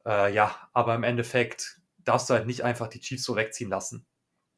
Äh, 0.04 0.34
ja, 0.34 0.54
aber 0.72 0.94
im 0.94 1.04
Endeffekt 1.04 1.80
darfst 1.98 2.28
du 2.28 2.34
halt 2.34 2.46
nicht 2.46 2.64
einfach 2.64 2.88
die 2.88 3.00
Chiefs 3.00 3.24
so 3.24 3.36
wegziehen 3.36 3.70
lassen. 3.70 4.06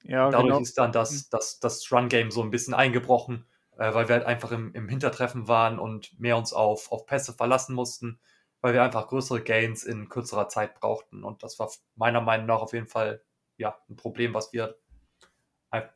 Ja, 0.04 0.30
Dadurch 0.30 0.48
genau. 0.48 0.60
ist 0.60 0.78
dann 0.78 0.92
das, 0.92 1.12
mhm. 1.12 1.26
das, 1.30 1.60
das 1.60 1.92
Run-Game 1.92 2.30
so 2.30 2.42
ein 2.42 2.50
bisschen 2.50 2.74
eingebrochen, 2.74 3.46
äh, 3.76 3.92
weil 3.94 4.08
wir 4.08 4.16
halt 4.16 4.26
einfach 4.26 4.52
im, 4.52 4.72
im 4.74 4.88
Hintertreffen 4.88 5.48
waren 5.48 5.78
und 5.78 6.18
mehr 6.18 6.36
uns 6.36 6.52
auf, 6.52 6.90
auf 6.90 7.06
Pässe 7.06 7.34
verlassen 7.34 7.74
mussten, 7.74 8.20
weil 8.60 8.74
wir 8.74 8.82
einfach 8.82 9.08
größere 9.08 9.42
Gains 9.42 9.84
in 9.84 10.08
kürzerer 10.08 10.48
Zeit 10.48 10.74
brauchten. 10.74 11.24
Und 11.24 11.42
das 11.42 11.58
war 11.58 11.70
meiner 11.94 12.20
Meinung 12.20 12.46
nach 12.46 12.60
auf 12.60 12.72
jeden 12.72 12.88
Fall 12.88 13.22
ja, 13.56 13.78
ein 13.88 13.96
Problem, 13.96 14.34
was 14.34 14.52
wir, 14.52 14.76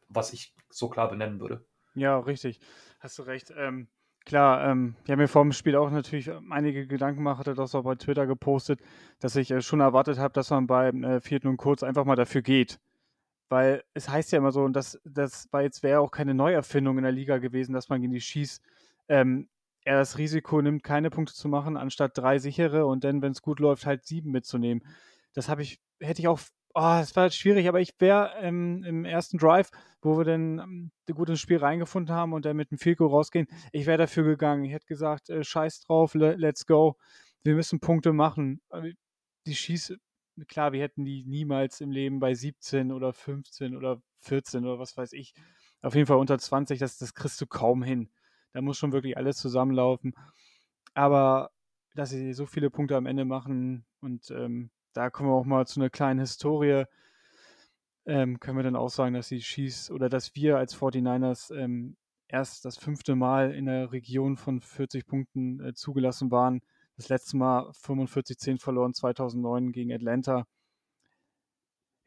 was 0.08 0.32
ich 0.32 0.54
so 0.70 0.88
klar 0.88 1.10
benennen 1.10 1.40
würde. 1.40 1.66
Ja, 1.94 2.18
richtig. 2.18 2.60
Hast 3.00 3.18
du 3.18 3.22
recht. 3.22 3.52
Ähm, 3.56 3.88
klar, 4.24 4.68
ähm, 4.68 4.96
ich 5.04 5.10
habe 5.10 5.22
mir 5.22 5.28
vor 5.28 5.42
dem 5.42 5.52
Spiel 5.52 5.76
auch 5.76 5.90
natürlich 5.90 6.30
einige 6.50 6.86
Gedanken 6.86 7.18
gemacht, 7.18 7.38
hatte 7.38 7.54
das 7.54 7.74
auch 7.74 7.84
bei 7.84 7.94
Twitter 7.94 8.26
gepostet, 8.26 8.80
dass 9.20 9.36
ich 9.36 9.50
äh, 9.50 9.62
schon 9.62 9.80
erwartet 9.80 10.18
habe, 10.18 10.34
dass 10.34 10.50
man 10.50 10.66
beim 10.66 11.04
äh, 11.04 11.20
vierten 11.20 11.48
und 11.48 11.56
kurz 11.56 11.82
einfach 11.82 12.04
mal 12.04 12.16
dafür 12.16 12.42
geht. 12.42 12.78
Weil 13.48 13.84
es 13.94 14.08
heißt 14.08 14.32
ja 14.32 14.38
immer 14.38 14.52
so, 14.52 14.62
und 14.62 14.74
das, 14.74 15.00
das 15.04 15.50
war 15.52 15.62
jetzt 15.62 15.82
wäre 15.82 16.00
auch 16.00 16.10
keine 16.10 16.34
Neuerfindung 16.34 16.98
in 16.98 17.04
der 17.04 17.12
Liga 17.12 17.38
gewesen, 17.38 17.72
dass 17.72 17.88
man 17.88 18.00
gegen 18.00 18.12
die 18.12 18.20
Schieß 18.20 18.60
ähm, 19.08 19.48
er 19.86 19.98
das 19.98 20.18
Risiko 20.18 20.60
nimmt, 20.60 20.82
keine 20.82 21.10
Punkte 21.10 21.32
zu 21.32 21.48
machen, 21.48 21.76
anstatt 21.76 22.18
drei 22.18 22.38
sichere 22.38 22.86
und 22.86 23.04
dann, 23.04 23.22
wenn 23.22 23.30
es 23.30 23.40
gut 23.40 23.60
läuft, 23.60 23.86
halt 23.86 24.04
sieben 24.04 24.32
mitzunehmen. 24.32 24.84
Das 25.32 25.48
habe 25.48 25.62
ich, 25.62 25.80
hätte 26.00 26.20
ich 26.20 26.28
auch, 26.28 26.40
oh, 26.76 26.98
es 27.00 27.16
war 27.16 27.22
halt 27.22 27.34
schwierig, 27.34 27.68
aber 27.68 27.80
ich 27.80 27.94
wäre 27.98 28.32
ähm, 28.38 28.84
im 28.84 29.04
ersten 29.06 29.38
Drive, 29.38 29.70
wo 30.02 30.18
wir 30.18 30.24
dann 30.24 30.58
ähm, 30.58 30.90
gut 31.14 31.30
ins 31.30 31.40
Spiel 31.40 31.56
reingefunden 31.56 32.14
haben 32.14 32.34
und 32.34 32.44
dann 32.44 32.56
mit 32.56 32.70
dem 32.70 32.78
Fico 32.78 33.06
rausgehen, 33.06 33.46
ich 33.72 33.86
wäre 33.86 33.98
dafür 33.98 34.24
gegangen. 34.24 34.64
Ich 34.64 34.72
hätte 34.72 34.86
gesagt, 34.86 35.30
äh, 35.30 35.42
scheiß 35.42 35.80
drauf, 35.80 36.14
le 36.14 36.34
let's 36.36 36.66
go. 36.66 36.96
Wir 37.44 37.54
müssen 37.54 37.80
Punkte 37.80 38.12
machen. 38.12 38.60
Die 39.46 39.54
Schieße, 39.54 39.96
klar, 40.48 40.72
wir 40.72 40.82
hätten 40.82 41.04
die 41.04 41.24
niemals 41.24 41.80
im 41.80 41.90
Leben 41.92 42.20
bei 42.20 42.34
17 42.34 42.92
oder 42.92 43.12
15 43.12 43.74
oder 43.76 44.02
14 44.18 44.64
oder 44.64 44.78
was 44.78 44.96
weiß 44.96 45.12
ich. 45.14 45.32
Auf 45.80 45.94
jeden 45.94 46.06
Fall 46.06 46.18
unter 46.18 46.38
20, 46.38 46.78
das, 46.78 46.98
das 46.98 47.14
kriegst 47.14 47.40
du 47.40 47.46
kaum 47.46 47.82
hin. 47.82 48.10
Da 48.52 48.60
muss 48.60 48.76
schon 48.76 48.92
wirklich 48.92 49.16
alles 49.16 49.38
zusammenlaufen. 49.38 50.14
Aber 50.94 51.50
dass 51.94 52.10
sie 52.10 52.34
so 52.34 52.46
viele 52.46 52.70
Punkte 52.70 52.96
am 52.96 53.06
Ende 53.06 53.24
machen 53.24 53.86
und 54.00 54.30
ähm, 54.30 54.70
da 54.96 55.10
kommen 55.10 55.28
wir 55.28 55.34
auch 55.34 55.44
mal 55.44 55.66
zu 55.66 55.80
einer 55.80 55.90
kleinen 55.90 56.20
Historie. 56.20 56.84
Ähm, 58.06 58.40
können 58.40 58.56
wir 58.56 58.62
dann 58.62 58.76
auch 58.76 58.88
sagen, 58.88 59.14
dass 59.14 59.28
sie 59.28 59.42
schießt 59.42 59.90
oder 59.90 60.08
dass 60.08 60.34
wir 60.34 60.56
als 60.58 60.76
49ers 60.76 61.54
ähm, 61.54 61.96
erst 62.28 62.64
das 62.64 62.78
fünfte 62.78 63.14
Mal 63.14 63.52
in 63.52 63.66
der 63.66 63.92
Region 63.92 64.36
von 64.36 64.60
40 64.60 65.06
Punkten 65.06 65.60
äh, 65.60 65.74
zugelassen 65.74 66.30
waren. 66.30 66.62
Das 66.96 67.08
letzte 67.08 67.36
Mal 67.36 67.68
45-10 67.70 68.60
verloren 68.60 68.94
2009 68.94 69.72
gegen 69.72 69.92
Atlanta. 69.92 70.46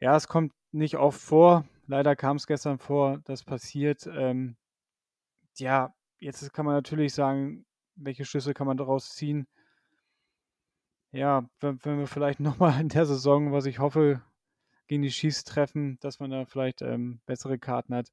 Ja, 0.00 0.16
es 0.16 0.26
kommt 0.26 0.52
nicht 0.72 0.96
oft 0.96 1.20
vor. 1.20 1.64
Leider 1.86 2.16
kam 2.16 2.36
es 2.36 2.46
gestern 2.46 2.78
vor, 2.78 3.20
das 3.24 3.44
passiert. 3.44 4.08
Ähm, 4.12 4.56
ja, 5.56 5.94
jetzt 6.18 6.52
kann 6.52 6.66
man 6.66 6.74
natürlich 6.74 7.14
sagen, 7.14 7.66
welche 7.94 8.24
Schlüsse 8.24 8.54
kann 8.54 8.66
man 8.66 8.78
daraus 8.78 9.14
ziehen? 9.14 9.46
Ja, 11.12 11.48
wenn, 11.60 11.78
wenn 11.84 11.98
wir 11.98 12.06
vielleicht 12.06 12.40
nochmal 12.40 12.80
in 12.80 12.88
der 12.88 13.06
Saison, 13.06 13.52
was 13.52 13.66
ich 13.66 13.78
hoffe, 13.78 14.22
gegen 14.88 15.02
die 15.02 15.10
Chiefs 15.10 15.44
treffen, 15.44 15.98
dass 16.00 16.20
man 16.20 16.30
da 16.30 16.44
vielleicht 16.46 16.82
ähm, 16.82 17.20
bessere 17.26 17.58
Karten 17.58 17.94
hat. 17.94 18.10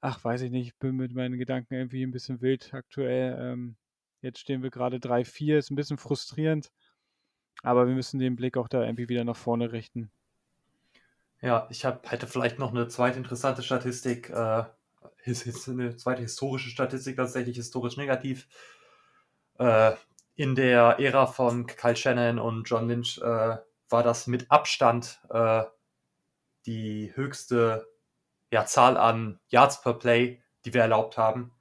Ach, 0.00 0.22
weiß 0.24 0.42
ich 0.42 0.50
nicht, 0.50 0.68
ich 0.68 0.76
bin 0.78 0.96
mit 0.96 1.14
meinen 1.14 1.38
Gedanken 1.38 1.74
irgendwie 1.74 2.02
ein 2.04 2.12
bisschen 2.12 2.40
wild 2.40 2.72
aktuell. 2.74 3.36
Ähm, 3.40 3.76
Jetzt 4.26 4.40
stehen 4.40 4.62
wir 4.64 4.70
gerade 4.70 4.98
3-4, 4.98 5.58
ist 5.58 5.70
ein 5.70 5.76
bisschen 5.76 5.98
frustrierend, 5.98 6.72
aber 7.62 7.86
wir 7.86 7.94
müssen 7.94 8.18
den 8.18 8.34
Blick 8.34 8.56
auch 8.56 8.66
da 8.66 8.82
irgendwie 8.82 9.08
wieder 9.08 9.22
nach 9.22 9.36
vorne 9.36 9.70
richten. 9.70 10.10
Ja, 11.42 11.68
ich 11.70 11.84
hab, 11.84 12.10
hätte 12.10 12.26
vielleicht 12.26 12.58
noch 12.58 12.70
eine 12.70 12.88
zweite 12.88 13.18
interessante 13.18 13.62
Statistik, 13.62 14.30
äh, 14.30 14.64
eine 15.24 15.96
zweite 15.96 16.22
historische 16.22 16.70
Statistik, 16.70 17.16
tatsächlich 17.16 17.56
historisch 17.56 17.96
negativ. 17.96 18.48
Äh, 19.58 19.92
in 20.36 20.54
der 20.54 20.98
Ära 21.00 21.26
von 21.26 21.66
Kyle 21.66 21.96
Shannon 21.96 22.38
und 22.38 22.68
John 22.68 22.88
Lynch 22.88 23.18
äh, 23.18 23.56
war 23.88 24.02
das 24.02 24.26
mit 24.26 24.50
Abstand 24.50 25.20
äh, 25.30 25.64
die 26.66 27.12
höchste 27.14 27.86
ja, 28.52 28.66
Zahl 28.66 28.96
an 28.96 29.40
Yards 29.48 29.80
per 29.80 29.94
Play, 29.94 30.42
die 30.64 30.74
wir 30.74 30.82
erlaubt 30.82 31.16
haben. 31.16 31.52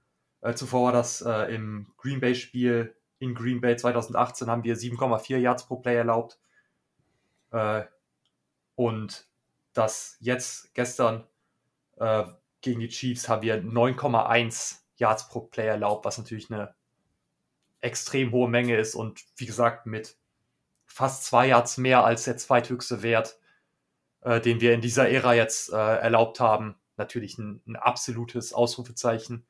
Äh, 0.41 0.53
zuvor 0.55 0.85
war 0.85 0.91
das 0.91 1.21
äh, 1.21 1.53
im 1.53 1.93
Green 1.97 2.19
Bay-Spiel 2.19 2.95
in 3.19 3.33
Green 3.33 3.61
Bay 3.61 3.77
2018 3.77 4.49
haben 4.49 4.63
wir 4.63 4.75
7,4 4.75 5.37
Yards 5.37 5.67
pro 5.67 5.77
Play 5.77 5.95
erlaubt. 5.95 6.39
Äh, 7.51 7.83
und 8.75 9.27
das 9.73 10.17
jetzt 10.19 10.73
gestern 10.73 11.25
äh, 11.97 12.25
gegen 12.61 12.81
die 12.81 12.89
Chiefs 12.89 13.29
haben 13.29 13.41
wir 13.41 13.61
9,1 13.63 14.79
Yards 14.97 15.29
pro 15.29 15.41
Play 15.41 15.67
erlaubt, 15.67 16.05
was 16.05 16.17
natürlich 16.17 16.51
eine 16.51 16.75
extrem 17.85 18.31
hohe 18.31 18.49
Menge 18.49 18.75
ist 18.77 18.95
und 18.95 19.23
wie 19.37 19.45
gesagt 19.45 19.85
mit 19.85 20.17
fast 20.85 21.25
zwei 21.25 21.47
Yards 21.47 21.77
mehr 21.77 22.03
als 22.03 22.23
der 22.23 22.37
zweithöchste 22.37 23.03
Wert, 23.03 23.39
äh, 24.21 24.41
den 24.41 24.61
wir 24.61 24.73
in 24.73 24.81
dieser 24.81 25.09
Ära 25.09 25.33
jetzt 25.33 25.71
äh, 25.71 25.75
erlaubt 25.75 26.39
haben. 26.39 26.75
Natürlich 26.97 27.37
ein, 27.37 27.61
ein 27.67 27.75
absolutes 27.75 28.53
Ausrufezeichen 28.53 29.45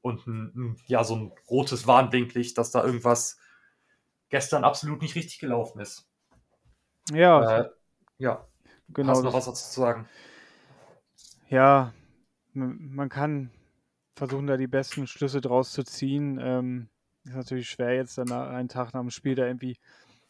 und 0.00 0.26
ein, 0.26 0.76
ja, 0.86 1.04
so 1.04 1.16
ein 1.16 1.32
rotes 1.48 1.86
Warnblinklicht, 1.86 2.58
dass 2.58 2.70
da 2.70 2.84
irgendwas 2.84 3.38
gestern 4.28 4.64
absolut 4.64 5.02
nicht 5.02 5.14
richtig 5.14 5.38
gelaufen 5.38 5.80
ist. 5.80 6.08
Ja. 7.10 7.60
Äh, 7.60 7.70
ja. 8.18 8.46
Genau. 8.88 9.10
Hast 9.10 9.20
du 9.20 9.24
noch 9.24 9.34
was 9.34 9.46
dazu 9.46 9.70
zu 9.70 9.80
sagen? 9.80 10.08
Ja, 11.48 11.92
man 12.52 13.08
kann 13.08 13.50
versuchen, 14.16 14.46
da 14.46 14.56
die 14.56 14.66
besten 14.66 15.06
Schlüsse 15.06 15.40
draus 15.40 15.72
zu 15.72 15.84
ziehen. 15.84 16.38
Ähm, 16.42 16.88
ist 17.28 17.36
natürlich 17.36 17.70
schwer, 17.70 17.94
jetzt 17.94 18.18
dann 18.18 18.30
einen 18.32 18.68
Tag 18.68 18.94
nach 18.94 19.00
dem 19.00 19.10
Spiel 19.10 19.34
da 19.34 19.46
irgendwie 19.46 19.78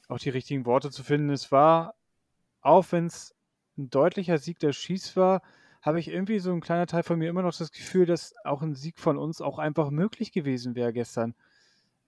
auch 0.09 0.19
die 0.19 0.31
richtigen 0.31 0.67
Worte 0.67 0.90
zu 0.90 1.02
finden. 1.02 1.31
Es 1.31 1.52
war, 1.52 1.95
auch 2.61 2.87
wenn 2.90 3.07
es 3.07 3.35
ein 3.76 3.90
deutlicher 3.90 4.38
Sieg 4.38 4.59
der 4.59 4.73
Schieß 4.73 5.17
war, 5.17 5.43
habe 5.83 6.00
ich 6.00 6.09
irgendwie 6.09 6.38
so 6.38 6.52
ein 6.52 6.61
kleiner 6.61 6.87
Teil 6.87 7.02
von 7.02 7.19
mir 7.19 7.28
immer 7.28 7.43
noch 7.43 7.57
das 7.57 7.71
Gefühl, 7.71 8.07
dass 8.07 8.35
auch 8.45 8.62
ein 8.62 8.75
Sieg 8.75 8.99
von 8.99 9.17
uns 9.17 9.40
auch 9.40 9.59
einfach 9.59 9.90
möglich 9.90 10.33
gewesen 10.33 10.75
wäre 10.75 10.93
gestern. 10.93 11.35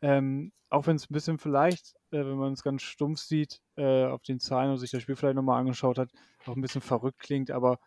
Ähm, 0.03 0.53
auch 0.71 0.87
wenn 0.87 0.97
es 0.97 1.09
ein 1.11 1.15
bisschen 1.15 1.39
vielleicht, 1.39 1.95
äh, 2.11 2.19
wenn 2.19 2.37
man 2.37 2.53
es 2.53 2.63
ganz 2.63 2.83
stumpf 2.83 3.21
sieht, 3.21 3.61
äh, 3.77 4.07
auf 4.07 4.23
den 4.23 4.41
Zahlen 4.41 4.71
und 4.71 4.79
sich 4.79 4.91
das 4.91 5.03
Spiel 5.03 5.17
vielleicht 5.17 5.37
nochmal 5.37 5.61
angeschaut 5.61 5.99
hat, 5.99 6.11
auch 6.47 6.57
ein 6.57 6.63
bisschen 6.63 6.81
verrückt 6.81 7.21
klingt, 7.21 7.51
aber 7.51 7.79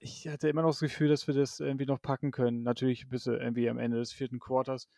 ich 0.00 0.26
hatte 0.28 0.48
immer 0.48 0.62
noch 0.62 0.70
das 0.70 0.80
Gefühl, 0.80 1.08
dass 1.08 1.26
wir 1.26 1.34
das 1.34 1.60
irgendwie 1.60 1.84
noch 1.84 2.00
packen 2.00 2.30
können. 2.30 2.62
Natürlich 2.62 3.08
bis 3.08 3.26
irgendwie 3.26 3.68
am 3.68 3.78
Ende 3.78 3.98
des 3.98 4.12
vierten 4.12 4.38
Quarters. 4.40 4.88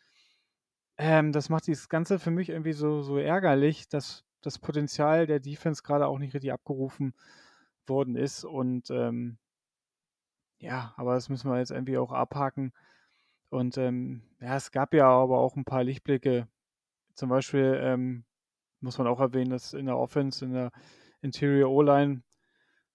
Ähm, 0.99 1.33
das 1.33 1.49
macht 1.49 1.69
das 1.69 1.89
Ganze 1.89 2.19
für 2.19 2.31
mich 2.31 2.51
irgendwie 2.51 2.73
so, 2.73 3.03
so 3.03 3.19
ärgerlich, 3.19 3.89
dass 3.89 4.25
das 4.43 4.59
Potenzial 4.59 5.27
der 5.27 5.41
Defense 5.41 5.83
gerade 5.83 6.07
auch 6.07 6.19
nicht 6.19 6.35
richtig 6.35 6.53
abgerufen 6.53 7.15
worden 7.87 8.17
ist 8.17 8.45
und 8.45 8.91
ähm, 8.91 9.39
ja, 10.63 10.95
aber 10.97 11.15
das 11.15 11.29
müssen 11.29 11.51
wir 11.51 11.59
jetzt 11.59 11.73
irgendwie 11.73 11.99
auch 11.99 12.13
abhaken. 12.13 12.73
Und 13.51 13.77
ähm, 13.79 14.23
ja, 14.41 14.57
es 14.57 14.71
gab 14.71 14.95
ja 14.95 15.09
aber 15.09 15.39
auch 15.39 15.57
ein 15.57 15.65
paar 15.65 15.85
Lichtblicke. 15.85 16.49
Zum 17.15 17.29
Beispiel 17.29 17.79
ähm, 17.83 18.25
muss 18.81 18.97
man 18.97 19.09
auch 19.09 19.21
erwähnen, 19.21 19.51
dass 19.51 19.75
in 19.75 19.87
der 19.87 19.99
Offense, 19.99 20.45
in 20.45 20.53
der 20.53 20.71
Interior 21.21 21.71
O-Line 21.71 22.23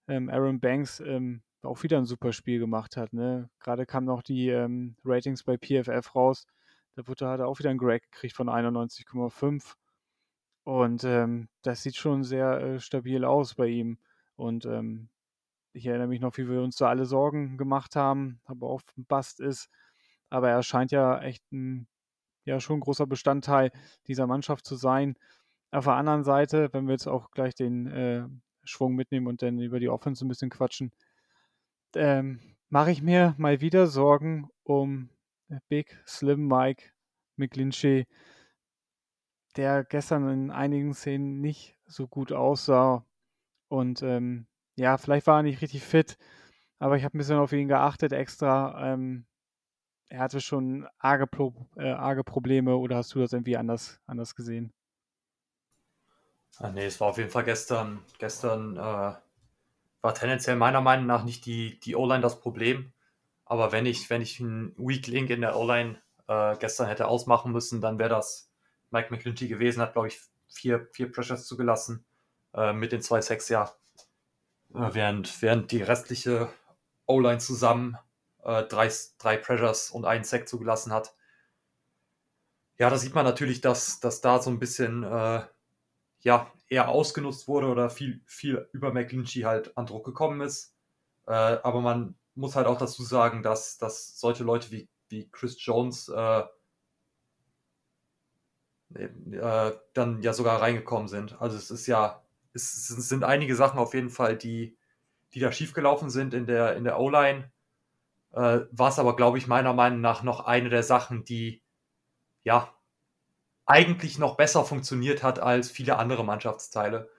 ähm, 0.07 0.29
Aaron 0.29 0.59
Banks 0.61 1.01
ähm, 1.01 1.43
auch 1.61 1.83
wieder 1.83 1.97
ein 1.97 2.05
super 2.05 2.31
Spiel 2.33 2.59
gemacht 2.59 2.97
hat. 2.97 3.13
Ne? 3.13 3.49
Gerade 3.59 3.85
kamen 3.85 4.07
noch 4.07 4.21
die 4.23 4.49
ähm, 4.49 4.95
Ratings 5.03 5.43
bei 5.43 5.57
PFF 5.57 6.15
raus. 6.15 6.47
Da 6.97 7.07
wurde, 7.07 7.27
hat 7.27 7.39
er 7.39 7.47
auch 7.47 7.59
wieder 7.59 7.69
einen 7.69 7.77
Grade 7.77 7.99
gekriegt 7.99 8.35
von 8.35 8.49
91,5. 8.49 9.75
Und 10.63 11.03
ähm, 11.03 11.47
das 11.61 11.83
sieht 11.83 11.95
schon 11.95 12.23
sehr 12.23 12.59
äh, 12.59 12.79
stabil 12.79 13.23
aus 13.23 13.53
bei 13.53 13.67
ihm. 13.67 13.99
Und 14.35 14.65
ähm, 14.65 15.09
ich 15.73 15.85
erinnere 15.85 16.07
mich 16.07 16.21
noch, 16.21 16.35
wie 16.37 16.49
wir 16.49 16.59
uns 16.59 16.75
da 16.77 16.89
alle 16.89 17.05
Sorgen 17.05 17.55
gemacht 17.59 17.95
haben, 17.95 18.41
aber 18.45 18.67
auch 18.67 18.81
Bast 18.95 19.39
ist. 19.39 19.69
Aber 20.31 20.49
er 20.49 20.63
scheint 20.63 20.91
ja 20.91 21.21
echt 21.21 21.43
ein, 21.51 21.87
ja, 22.45 22.59
schon 22.59 22.77
ein 22.77 22.81
großer 22.81 23.05
Bestandteil 23.05 23.71
dieser 24.07 24.25
Mannschaft 24.25 24.65
zu 24.65 24.75
sein. 24.75 25.17
Auf 25.69 25.85
der 25.85 25.93
anderen 25.93 26.23
Seite, 26.23 26.73
wenn 26.73 26.87
wir 26.87 26.93
jetzt 26.93 27.07
auch 27.07 27.29
gleich 27.29 27.53
den 27.53 27.85
äh, 27.85 28.27
Schwung 28.63 28.95
mitnehmen 28.95 29.27
und 29.27 29.43
dann 29.43 29.59
über 29.59 29.79
die 29.79 29.89
Offense 29.89 30.25
ein 30.25 30.29
bisschen 30.29 30.49
quatschen, 30.49 30.91
ähm, 31.95 32.39
mache 32.69 32.89
ich 32.89 33.03
mir 33.03 33.35
mal 33.37 33.61
wieder 33.61 33.85
Sorgen 33.85 34.49
um 34.63 35.11
Big 35.69 36.01
Slim 36.07 36.47
Mike 36.47 36.91
McGlinchey, 37.37 38.07
der 39.55 39.83
gestern 39.83 40.29
in 40.29 40.51
einigen 40.51 40.93
Szenen 40.93 41.41
nicht 41.41 41.77
so 41.85 42.07
gut 42.07 42.31
aussah 42.31 43.05
und 43.69 44.03
ähm, 44.03 44.47
ja, 44.77 44.97
vielleicht 44.97 45.27
war 45.27 45.39
er 45.39 45.43
nicht 45.43 45.61
richtig 45.61 45.83
fit, 45.83 46.17
aber 46.79 46.97
ich 46.97 47.03
habe 47.05 47.17
ein 47.17 47.19
bisschen 47.19 47.37
auf 47.39 47.53
ihn 47.53 47.67
geachtet 47.69 48.13
extra. 48.13 48.93
Ähm, 48.93 49.25
er 50.09 50.19
hatte 50.21 50.41
schon 50.41 50.87
arge, 50.99 51.27
Pro 51.27 51.67
äh, 51.77 51.89
arge 51.91 52.23
Probleme 52.23 52.77
oder 52.77 52.97
hast 52.97 53.15
du 53.15 53.19
das 53.19 53.33
irgendwie 53.33 53.57
anders, 53.57 54.01
anders 54.07 54.35
gesehen? 54.35 54.73
Ah, 56.59 56.69
nee, 56.71 56.85
es 56.85 56.99
war 56.99 57.09
auf 57.09 57.17
jeden 57.17 57.29
Fall 57.29 57.43
gestern, 57.43 58.03
gestern 58.19 58.77
äh, 58.77 58.79
war 58.79 60.13
tendenziell 60.15 60.55
meiner 60.55 60.81
Meinung 60.81 61.05
nach 61.07 61.23
nicht 61.23 61.45
die, 61.45 61.79
die 61.79 61.95
O-Line 61.95 62.21
das 62.21 62.39
Problem. 62.41 62.93
Aber 63.49 63.71
wenn 63.71 63.85
ich, 63.85 64.09
wenn 64.09 64.21
ich 64.21 64.39
einen 64.39 64.75
Weak 64.77 65.07
Link 65.07 65.29
in 65.29 65.41
der 65.41 65.55
O-Line 65.55 66.01
äh, 66.27 66.57
gestern 66.57 66.87
hätte 66.87 67.07
ausmachen 67.07 67.51
müssen, 67.51 67.79
dann 67.81 67.97
wäre 67.97 68.09
das 68.09 68.51
Mike 68.91 69.13
McClinty 69.13 69.47
gewesen, 69.47 69.81
hat, 69.81 69.93
glaube 69.93 70.09
ich, 70.09 70.19
vier, 70.49 70.87
vier 70.91 71.11
Pressures 71.11 71.45
zugelassen 71.45 72.05
äh, 72.53 72.73
mit 72.73 72.91
den 72.91 73.01
zwei 73.01 73.21
Sacks, 73.21 73.49
ja. 73.49 73.73
Äh, 74.73 74.93
während, 74.93 75.41
während 75.41 75.71
die 75.71 75.81
restliche 75.81 76.49
O-Line 77.05 77.39
zusammen 77.39 77.97
äh, 78.43 78.63
drei, 78.63 78.91
drei 79.17 79.37
Pressures 79.37 79.91
und 79.91 80.05
einen 80.05 80.25
Sack 80.25 80.49
zugelassen 80.49 80.91
hat. 80.91 81.15
Ja, 82.77 82.89
da 82.89 82.97
sieht 82.97 83.15
man 83.15 83.25
natürlich, 83.25 83.61
dass, 83.61 84.01
dass 84.01 84.21
da 84.21 84.41
so 84.41 84.49
ein 84.49 84.59
bisschen 84.59 85.03
äh, 85.03 85.41
ja, 86.19 86.51
eher 86.67 86.89
ausgenutzt 86.89 87.47
wurde 87.47 87.67
oder 87.67 87.89
viel, 87.89 88.21
viel 88.25 88.67
über 88.73 88.91
McGlinchey 88.91 89.43
halt 89.43 89.77
an 89.77 89.85
Druck 89.85 90.05
gekommen 90.05 90.41
ist. 90.41 90.73
Aber 91.25 91.81
man 91.81 92.15
muss 92.37 92.55
halt 92.55 92.67
auch 92.67 92.77
dazu 92.77 93.03
sagen, 93.03 93.43
dass, 93.43 93.77
dass 93.77 94.19
solche 94.19 94.43
Leute 94.43 94.71
wie, 94.71 94.87
wie 95.09 95.29
Chris 95.29 95.57
Jones 95.63 96.09
äh, 96.09 96.43
äh, 98.93 99.71
dann 99.93 100.21
ja 100.21 100.33
sogar 100.33 100.61
reingekommen 100.61 101.07
sind. 101.07 101.41
Also 101.41 101.57
es 101.57 101.71
ist 101.71 101.87
ja, 101.87 102.23
es, 102.53 102.87
sind 102.87 103.23
einige 103.23 103.55
Sachen 103.55 103.79
auf 103.79 103.93
jeden 103.93 104.09
Fall, 104.09 104.37
die, 104.37 104.77
die 105.33 105.39
da 105.39 105.51
schiefgelaufen 105.51 106.09
sind 106.09 106.33
in 106.33 106.45
der, 106.45 106.75
in 106.75 106.83
der 106.83 106.99
O-Line. 106.99 107.51
Äh, 108.31 108.61
war 108.71 108.89
es 108.89 108.99
aber, 108.99 109.15
glaube 109.15 109.37
ich, 109.37 109.47
meiner 109.47 109.73
Meinung 109.73 110.01
nach 110.01 110.23
noch 110.23 110.41
eine 110.41 110.69
der 110.69 110.83
Sachen, 110.83 111.25
die 111.25 111.63
ja 112.43 112.73
eigentlich 113.65 114.17
noch 114.17 114.37
besser 114.37 114.63
funktioniert 114.63 115.23
hat 115.23 115.39
als 115.39 115.69
viele 115.69 115.97
andere 115.97 116.23
Mannschaftsteile. 116.23 117.09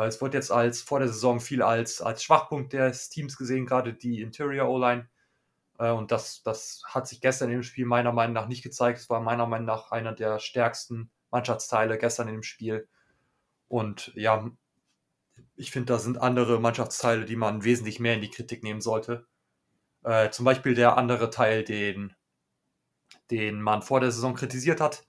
Äh, 0.00 0.06
es 0.06 0.20
wird 0.20 0.34
jetzt 0.34 0.50
als 0.50 0.80
vor 0.82 0.98
der 0.98 1.08
Saison 1.08 1.40
viel 1.40 1.62
als, 1.62 2.00
als 2.00 2.22
Schwachpunkt 2.22 2.72
des 2.72 3.10
Teams 3.10 3.36
gesehen, 3.36 3.66
gerade 3.66 3.94
die 3.94 4.22
Interior 4.22 4.68
O-Line. 4.68 5.08
Äh, 5.78 5.90
und 5.90 6.10
das, 6.12 6.42
das 6.42 6.82
hat 6.86 7.06
sich 7.08 7.20
gestern 7.20 7.50
im 7.50 7.62
Spiel 7.62 7.86
meiner 7.86 8.12
Meinung 8.12 8.34
nach 8.34 8.48
nicht 8.48 8.62
gezeigt. 8.62 8.98
Es 9.00 9.10
war 9.10 9.20
meiner 9.20 9.46
Meinung 9.46 9.66
nach 9.66 9.90
einer 9.92 10.12
der 10.12 10.38
stärksten 10.38 11.10
Mannschaftsteile 11.30 11.98
gestern 11.98 12.28
im 12.28 12.42
Spiel. 12.42 12.88
Und 13.68 14.12
ja, 14.14 14.50
ich 15.56 15.70
finde, 15.70 15.92
da 15.92 15.98
sind 15.98 16.18
andere 16.18 16.60
Mannschaftsteile, 16.60 17.24
die 17.24 17.36
man 17.36 17.64
wesentlich 17.64 18.00
mehr 18.00 18.14
in 18.14 18.22
die 18.22 18.30
Kritik 18.30 18.62
nehmen 18.62 18.80
sollte. 18.80 19.26
Äh, 20.02 20.30
zum 20.30 20.44
Beispiel 20.44 20.74
der 20.74 20.96
andere 20.96 21.30
Teil, 21.30 21.64
den, 21.64 22.14
den 23.30 23.60
man 23.60 23.82
vor 23.82 24.00
der 24.00 24.10
Saison 24.10 24.34
kritisiert 24.34 24.80
hat, 24.80 25.04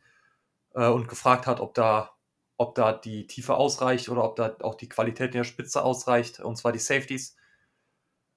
äh, 0.74 0.88
und 0.88 1.08
gefragt 1.08 1.48
hat, 1.48 1.60
ob 1.60 1.74
da, 1.74 2.12
ob 2.62 2.76
da 2.76 2.94
die 2.94 3.26
Tiefe 3.26 3.56
ausreicht 3.56 4.08
oder 4.10 4.24
ob 4.24 4.36
da 4.36 4.56
auch 4.62 4.76
die 4.76 4.88
Qualität 4.88 5.32
in 5.34 5.40
der 5.40 5.44
Spitze 5.46 5.84
ausreicht, 5.84 6.40
und 6.40 6.58
zwar 6.58 6.72
die 6.72 6.78
Safeties. 6.78 7.36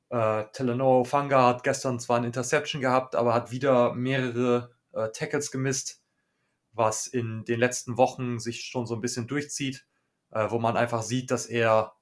Äh, 0.09 0.45
Teleno 0.53 1.05
Fanga 1.05 1.47
hat 1.47 1.63
gestern 1.63 2.01
zwar 2.01 2.17
eine 2.17 2.29
Interception 2.29 2.81
gehabt, 2.81 3.17
aber 3.17 3.35
hat 3.35 3.51
wieder 3.51 3.93
mehrere 3.93 4.75
äh, 4.93 5.11
Tackles 5.11 5.51
gemisst, 5.51 6.03
was 6.73 7.07
in 7.07 7.45
den 7.45 7.61
letzten 7.61 7.99
Wochen 7.99 8.39
sich 8.39 8.63
schon 8.65 8.87
so 8.87 8.95
ein 8.95 9.03
bisschen 9.03 9.27
durchzieht, 9.27 9.87
äh, 10.31 10.51
wo 10.51 10.59
man 10.59 10.79
einfach 10.79 11.03
sieht, 11.03 11.31
dass 11.31 11.45
er 11.45 11.95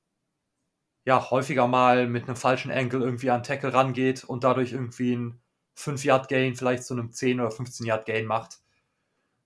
ja 1.04 1.30
häufiger 1.32 1.66
mal 1.66 2.06
mit 2.06 2.28
einem 2.28 2.36
falschen 2.36 2.70
Angle 2.70 3.00
irgendwie 3.02 3.30
an 3.30 3.42
Tackle 3.42 3.74
rangeht 3.74 4.22
und 4.22 4.44
dadurch 4.44 4.72
irgendwie 4.72 5.16
ein 5.16 5.42
5-Yard-Gain 5.76 6.54
vielleicht 6.54 6.84
zu 6.84 6.94
einem 6.94 7.10
10 7.10 7.40
oder 7.40 7.50
15-Yard-Gain 7.50 8.26
macht. 8.26 8.60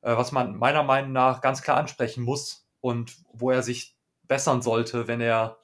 Äh, 0.02 0.14
was 0.14 0.30
man 0.32 0.56
meiner 0.56 0.82
Meinung 0.82 1.12
nach 1.12 1.40
ganz 1.40 1.62
klar 1.62 1.78
ansprechen 1.78 2.22
muss 2.22 2.65
und 2.80 3.16
wo 3.32 3.50
er 3.50 3.62
sich 3.62 3.96
bessern 4.24 4.62
sollte, 4.62 5.08
wenn 5.08 5.20
er 5.20 5.58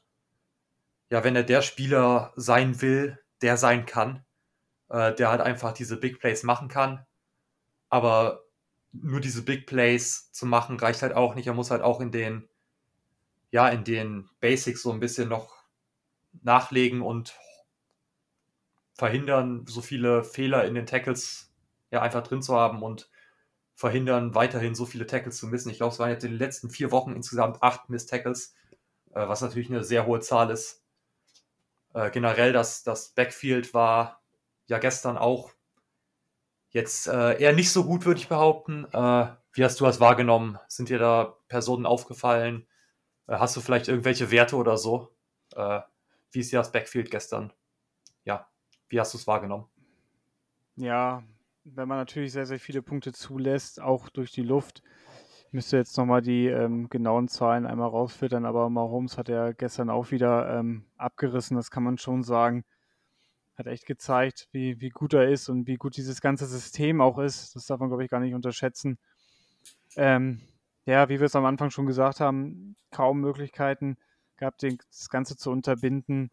ja, 1.10 1.24
wenn 1.24 1.36
er 1.36 1.42
der 1.42 1.60
Spieler 1.60 2.32
sein 2.36 2.80
will, 2.80 3.18
der 3.42 3.58
sein 3.58 3.84
kann, 3.84 4.24
äh, 4.88 5.14
der 5.14 5.30
halt 5.30 5.42
einfach 5.42 5.72
diese 5.72 5.98
Big 5.98 6.18
Plays 6.20 6.42
machen 6.42 6.68
kann. 6.68 7.04
Aber 7.90 8.44
nur 8.92 9.20
diese 9.20 9.42
Big 9.42 9.66
Plays 9.66 10.32
zu 10.32 10.46
machen 10.46 10.78
reicht 10.78 11.02
halt 11.02 11.14
auch 11.14 11.34
nicht. 11.34 11.46
Er 11.46 11.54
muss 11.54 11.70
halt 11.70 11.82
auch 11.82 12.00
in 12.00 12.12
den 12.12 12.48
ja, 13.52 13.68
in 13.68 13.84
den 13.84 14.28
Basics 14.40 14.82
so 14.82 14.90
ein 14.90 15.00
bisschen 15.00 15.28
noch 15.28 15.54
nachlegen 16.42 17.02
und 17.02 17.38
verhindern, 18.94 19.66
so 19.66 19.82
viele 19.82 20.24
Fehler 20.24 20.64
in 20.64 20.74
den 20.74 20.86
Tackles 20.86 21.52
ja 21.90 22.00
einfach 22.00 22.22
drin 22.22 22.42
zu 22.42 22.56
haben 22.56 22.82
und 22.82 23.10
verhindern, 23.74 24.34
weiterhin 24.34 24.74
so 24.74 24.86
viele 24.86 25.06
Tackles 25.06 25.38
zu 25.38 25.46
missen. 25.46 25.70
Ich 25.70 25.78
glaube, 25.78 25.92
es 25.92 25.98
waren 25.98 26.10
jetzt 26.10 26.24
in 26.24 26.32
den 26.32 26.38
letzten 26.38 26.70
vier 26.70 26.90
Wochen 26.90 27.12
insgesamt 27.12 27.62
acht 27.62 27.88
Miss-Tackles, 27.88 28.54
äh, 29.10 29.28
was 29.28 29.40
natürlich 29.40 29.70
eine 29.70 29.84
sehr 29.84 30.06
hohe 30.06 30.20
Zahl 30.20 30.50
ist. 30.50 30.84
Äh, 31.94 32.10
generell, 32.10 32.52
das, 32.52 32.82
das 32.82 33.10
Backfield 33.10 33.74
war 33.74 34.22
ja 34.66 34.78
gestern 34.78 35.18
auch 35.18 35.52
jetzt 36.70 37.06
äh, 37.06 37.38
eher 37.38 37.52
nicht 37.52 37.70
so 37.70 37.84
gut, 37.84 38.06
würde 38.06 38.20
ich 38.20 38.28
behaupten. 38.28 38.86
Äh, 38.92 39.26
wie 39.52 39.64
hast 39.64 39.80
du 39.80 39.84
das 39.84 40.00
wahrgenommen? 40.00 40.58
Sind 40.68 40.88
dir 40.88 40.98
da 40.98 41.36
Personen 41.48 41.86
aufgefallen? 41.86 42.66
Äh, 43.26 43.36
hast 43.36 43.56
du 43.56 43.60
vielleicht 43.60 43.88
irgendwelche 43.88 44.30
Werte 44.30 44.56
oder 44.56 44.78
so? 44.78 45.14
Äh, 45.54 45.80
wie 46.30 46.40
ist 46.40 46.52
dir 46.52 46.58
das 46.58 46.72
Backfield 46.72 47.10
gestern? 47.10 47.52
Ja, 48.24 48.48
wie 48.88 48.98
hast 48.98 49.12
du 49.12 49.18
es 49.18 49.26
wahrgenommen? 49.26 49.66
Ja, 50.76 51.22
wenn 51.64 51.88
man 51.88 51.98
natürlich 51.98 52.32
sehr, 52.32 52.46
sehr 52.46 52.58
viele 52.58 52.82
Punkte 52.82 53.12
zulässt, 53.12 53.80
auch 53.80 54.08
durch 54.08 54.32
die 54.32 54.42
Luft. 54.42 54.82
Müsste 55.50 55.76
jetzt 55.76 55.96
nochmal 55.98 56.22
die 56.22 56.46
ähm, 56.46 56.88
genauen 56.88 57.28
Zahlen 57.28 57.66
einmal 57.66 57.88
rausfiltern, 57.88 58.46
aber 58.46 58.70
Mahomes 58.70 59.18
hat 59.18 59.28
ja 59.28 59.52
gestern 59.52 59.90
auch 59.90 60.10
wieder 60.10 60.58
ähm, 60.58 60.86
abgerissen, 60.96 61.56
das 61.56 61.70
kann 61.70 61.82
man 61.82 61.98
schon 61.98 62.22
sagen. 62.22 62.64
Hat 63.56 63.66
echt 63.66 63.84
gezeigt, 63.84 64.48
wie, 64.52 64.80
wie 64.80 64.88
gut 64.88 65.12
er 65.12 65.28
ist 65.28 65.50
und 65.50 65.66
wie 65.66 65.76
gut 65.76 65.96
dieses 65.98 66.22
ganze 66.22 66.46
System 66.46 67.02
auch 67.02 67.18
ist. 67.18 67.54
Das 67.54 67.66
darf 67.66 67.80
man, 67.80 67.90
glaube 67.90 68.02
ich, 68.02 68.10
gar 68.10 68.20
nicht 68.20 68.34
unterschätzen. 68.34 68.98
Ähm, 69.96 70.40
ja, 70.86 71.10
wie 71.10 71.20
wir 71.20 71.26
es 71.26 71.36
am 71.36 71.44
Anfang 71.44 71.70
schon 71.70 71.86
gesagt 71.86 72.18
haben, 72.20 72.76
kaum 72.90 73.20
Möglichkeiten 73.20 73.98
gehabt, 74.38 74.62
das 74.62 75.10
Ganze 75.10 75.36
zu 75.36 75.50
unterbinden. 75.50 76.30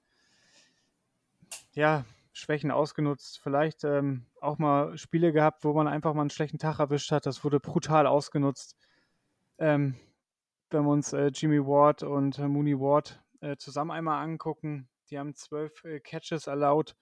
Ja, 1.74 2.06
Schwächen 2.32 2.72
ausgenutzt. 2.72 3.40
Vielleicht 3.44 3.84
ähm, 3.84 4.26
auch 4.42 4.58
mal 4.58 4.98
Spiele 4.98 5.32
gehabt, 5.32 5.64
wo 5.64 5.74
man 5.74 5.88
einfach 5.88 6.14
mal 6.14 6.22
einen 6.22 6.30
schlechten 6.30 6.58
Tag 6.58 6.80
erwischt 6.80 7.12
hat. 7.12 7.26
Das 7.26 7.44
wurde 7.44 7.60
brutal 7.60 8.08
ausgenutzt. 8.08 8.76
Ähm, 9.58 9.96
wenn 10.70 10.84
wir 10.84 10.92
uns 10.92 11.14
äh, 11.14 11.32
Jimmy 11.34 11.60
Ward 11.60 12.04
und 12.04 12.40
äh, 12.40 12.48
Mooney 12.48 12.80
Ward 12.80 13.22
äh, 13.42 13.58
zusammen 13.58 13.92
einmal 13.92 14.24
angucken, 14.24 14.88
die 15.10 15.18
haben 15.18 15.36
zwölf 15.36 15.84
äh, 15.84 16.00
Catches 16.00 16.48
erlaubt 16.48 16.96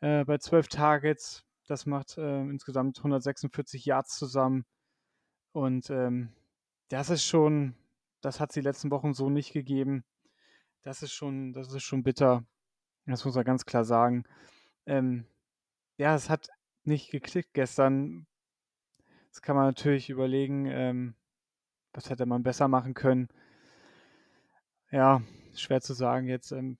äh, 0.00 0.24
bei 0.24 0.38
zwölf 0.38 0.68
Targets. 0.68 1.44
Das 1.66 1.86
macht 1.86 2.18
äh, 2.18 2.40
insgesamt 2.40 2.98
146 2.98 3.84
Yards 3.84 4.16
zusammen. 4.18 4.64
Und 5.52 5.90
ähm, 5.90 6.32
das 6.88 7.10
ist 7.10 7.24
schon, 7.24 7.74
das 8.20 8.40
hat 8.40 8.50
es 8.50 8.54
die 8.54 8.60
letzten 8.60 8.90
Wochen 8.90 9.14
so 9.14 9.30
nicht 9.30 9.52
gegeben. 9.52 10.04
Das 10.82 11.02
ist 11.02 11.12
schon, 11.12 11.52
das 11.52 11.72
ist 11.72 11.82
schon 11.82 12.02
bitter. 12.02 12.44
Das 13.06 13.24
muss 13.24 13.34
man 13.34 13.44
ganz 13.44 13.64
klar 13.66 13.84
sagen. 13.84 14.24
Ähm, 14.86 15.26
ja, 15.98 16.14
es 16.14 16.30
hat 16.30 16.48
nicht 16.88 17.10
geklickt 17.10 17.54
gestern. 17.54 18.26
Das 19.30 19.42
kann 19.42 19.56
man 19.56 19.66
natürlich 19.66 20.10
überlegen, 20.10 20.66
ähm, 20.66 21.14
was 21.92 22.10
hätte 22.10 22.26
man 22.26 22.42
besser 22.42 22.66
machen 22.68 22.94
können. 22.94 23.28
Ja, 24.90 25.22
schwer 25.54 25.80
zu 25.80 25.94
sagen 25.94 26.26
jetzt. 26.26 26.50
Ähm, 26.52 26.78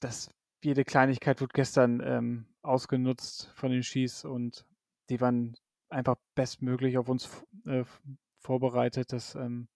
dass 0.00 0.30
jede 0.62 0.84
Kleinigkeit 0.84 1.40
wird 1.40 1.54
gestern 1.54 2.00
ähm, 2.04 2.46
ausgenutzt 2.62 3.50
von 3.54 3.70
den 3.70 3.82
Schieß 3.82 4.24
und 4.24 4.66
die 5.08 5.20
waren 5.20 5.56
einfach 5.88 6.16
bestmöglich 6.34 6.98
auf 6.98 7.08
uns 7.08 7.28
äh, 7.66 7.84
vorbereitet. 8.40 9.12
Das, 9.12 9.34
ähm, 9.34 9.68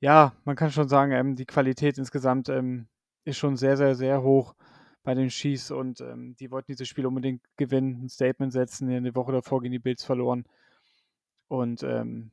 ja, 0.00 0.32
man 0.44 0.56
kann 0.56 0.70
schon 0.70 0.88
sagen, 0.88 1.12
ähm, 1.12 1.36
die 1.36 1.46
Qualität 1.46 1.98
insgesamt 1.98 2.48
ähm, 2.48 2.88
ist 3.24 3.36
schon 3.36 3.56
sehr, 3.56 3.76
sehr, 3.76 3.94
sehr 3.94 4.22
hoch 4.22 4.54
bei 5.02 5.14
den 5.14 5.28
Chiefs 5.28 5.70
und 5.70 6.00
ähm, 6.00 6.34
die 6.36 6.50
wollten 6.50 6.72
dieses 6.72 6.88
Spiel 6.88 7.06
unbedingt 7.06 7.42
gewinnen, 7.56 8.04
ein 8.04 8.08
Statement 8.08 8.52
setzen. 8.52 8.90
In 8.90 9.04
der 9.04 9.14
Woche 9.14 9.32
davor 9.32 9.60
gegen 9.60 9.72
die 9.72 9.78
Bills 9.78 10.04
verloren. 10.04 10.44
Und 11.48 11.82
ähm, 11.82 12.30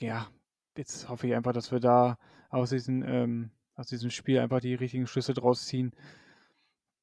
ja, 0.00 0.28
jetzt 0.76 1.08
hoffe 1.08 1.28
ich 1.28 1.34
einfach, 1.34 1.52
dass 1.52 1.70
wir 1.70 1.80
da 1.80 2.18
aus, 2.48 2.70
diesen, 2.70 3.02
ähm, 3.02 3.50
aus 3.76 3.86
diesem 3.86 4.10
Spiel 4.10 4.40
einfach 4.40 4.60
die 4.60 4.74
richtigen 4.74 5.06
Schlüsse 5.06 5.34
draus 5.34 5.66
ziehen, 5.66 5.92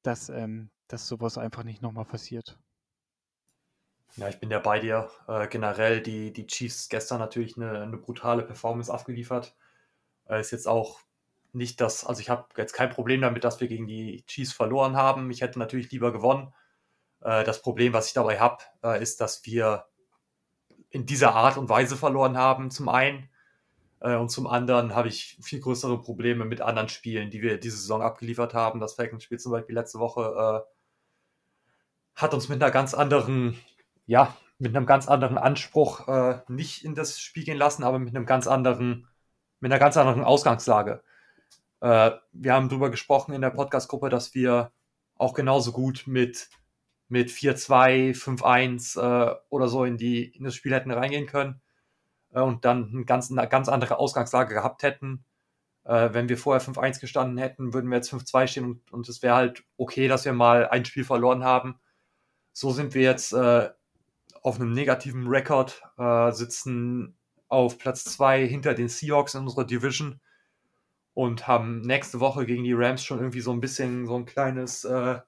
dass, 0.02 0.28
ähm, 0.28 0.70
dass 0.88 1.08
sowas 1.08 1.38
einfach 1.38 1.64
nicht 1.64 1.80
nochmal 1.80 2.04
passiert. 2.04 2.58
Ja, 4.16 4.28
ich 4.28 4.40
bin 4.40 4.50
ja 4.50 4.58
bei 4.58 4.80
dir. 4.80 5.10
Äh, 5.28 5.48
generell 5.48 6.02
die, 6.02 6.32
die 6.32 6.46
Chiefs 6.46 6.88
gestern 6.88 7.20
natürlich 7.20 7.56
eine, 7.56 7.82
eine 7.82 7.96
brutale 7.96 8.42
Performance 8.42 8.92
abgeliefert. 8.92 9.54
Äh, 10.28 10.40
ist 10.40 10.50
jetzt 10.50 10.66
auch 10.66 11.00
nicht 11.52 11.80
das, 11.80 12.04
also 12.04 12.20
ich 12.20 12.30
habe 12.30 12.46
jetzt 12.56 12.72
kein 12.72 12.90
Problem 12.90 13.20
damit, 13.20 13.44
dass 13.44 13.60
wir 13.60 13.68
gegen 13.68 13.86
die 13.86 14.24
Chiefs 14.26 14.52
verloren 14.52 14.96
haben. 14.96 15.30
Ich 15.30 15.40
hätte 15.40 15.58
natürlich 15.58 15.90
lieber 15.90 16.12
gewonnen. 16.12 16.52
Äh, 17.20 17.44
das 17.44 17.62
Problem, 17.62 17.92
was 17.92 18.08
ich 18.08 18.12
dabei 18.12 18.38
habe, 18.38 18.62
äh, 18.82 19.02
ist, 19.02 19.20
dass 19.20 19.44
wir 19.44 19.86
in 20.90 21.06
dieser 21.06 21.34
Art 21.34 21.58
und 21.58 21.68
Weise 21.68 21.96
verloren 21.96 22.36
haben, 22.36 22.70
zum 22.70 22.88
einen. 22.88 23.28
Äh, 24.00 24.16
und 24.16 24.30
zum 24.30 24.46
anderen 24.46 24.94
habe 24.94 25.08
ich 25.08 25.38
viel 25.42 25.60
größere 25.60 26.00
Probleme 26.00 26.44
mit 26.44 26.60
anderen 26.60 26.88
Spielen, 26.88 27.30
die 27.30 27.42
wir 27.42 27.58
diese 27.58 27.76
Saison 27.76 28.02
abgeliefert 28.02 28.54
haben. 28.54 28.80
Das 28.80 28.94
Falcons-Spiel 28.94 29.38
zum 29.38 29.52
Beispiel 29.52 29.74
letzte 29.74 29.98
Woche 29.98 30.64
hat 32.14 32.34
uns 32.34 32.48
mit 32.48 32.60
einer 32.60 32.72
ganz 32.72 32.94
anderen, 32.94 33.56
ja, 34.06 34.36
mit 34.58 34.74
einem 34.74 34.86
ganz 34.86 35.06
anderen 35.06 35.38
Anspruch 35.38 36.08
nicht 36.48 36.84
in 36.84 36.96
das 36.96 37.20
Spiel 37.20 37.44
gehen 37.44 37.58
lassen, 37.58 37.84
aber 37.84 38.00
mit 38.00 38.14
einem 38.14 38.26
ganz 38.26 38.48
anderen, 38.48 39.06
mit 39.60 39.70
einer 39.70 39.78
ganz 39.78 39.96
anderen 39.96 40.24
Ausgangslage. 40.24 41.02
Äh, 41.80 42.12
wir 42.32 42.52
haben 42.52 42.68
darüber 42.68 42.90
gesprochen 42.90 43.32
in 43.34 43.40
der 43.40 43.50
Podcast-Gruppe, 43.50 44.08
dass 44.08 44.34
wir 44.34 44.72
auch 45.16 45.34
genauso 45.34 45.72
gut 45.72 46.04
mit, 46.06 46.48
mit 47.08 47.30
4-2, 47.30 48.16
5-1 48.16 49.00
äh, 49.00 49.36
oder 49.48 49.68
so 49.68 49.84
in, 49.84 49.96
die, 49.96 50.24
in 50.24 50.44
das 50.44 50.54
Spiel 50.54 50.74
hätten 50.74 50.90
reingehen 50.90 51.26
können 51.26 51.60
äh, 52.32 52.40
und 52.40 52.64
dann 52.64 52.90
eine 52.92 53.04
ganz, 53.04 53.30
eine 53.30 53.48
ganz 53.48 53.68
andere 53.68 53.98
Ausgangslage 53.98 54.54
gehabt 54.54 54.82
hätten. 54.82 55.24
Äh, 55.84 56.10
wenn 56.12 56.28
wir 56.28 56.38
vorher 56.38 56.62
5-1 56.62 57.00
gestanden 57.00 57.38
hätten, 57.38 57.74
würden 57.74 57.90
wir 57.90 57.96
jetzt 57.96 58.12
5-2 58.12 58.46
stehen 58.46 58.64
und, 58.64 58.92
und 58.92 59.08
es 59.08 59.22
wäre 59.22 59.34
halt 59.36 59.64
okay, 59.76 60.08
dass 60.08 60.24
wir 60.24 60.32
mal 60.32 60.68
ein 60.68 60.84
Spiel 60.84 61.04
verloren 61.04 61.44
haben. 61.44 61.78
So 62.52 62.72
sind 62.72 62.94
wir 62.94 63.02
jetzt 63.02 63.32
äh, 63.32 63.70
auf 64.42 64.56
einem 64.60 64.72
negativen 64.72 65.26
Rekord, 65.26 65.82
äh, 65.96 66.32
sitzen 66.32 67.16
auf 67.48 67.78
Platz 67.78 68.04
2 68.04 68.46
hinter 68.46 68.74
den 68.74 68.88
Seahawks 68.88 69.34
in 69.34 69.42
unserer 69.42 69.64
Division 69.64 70.20
und 71.18 71.48
haben 71.48 71.80
nächste 71.80 72.20
Woche 72.20 72.46
gegen 72.46 72.62
die 72.62 72.74
Rams 72.74 73.02
schon 73.02 73.18
irgendwie 73.18 73.40
so 73.40 73.50
ein 73.50 73.58
bisschen 73.58 74.06
so 74.06 74.14
ein 74.14 74.24
kleines 74.24 74.84
äh, 74.84 75.18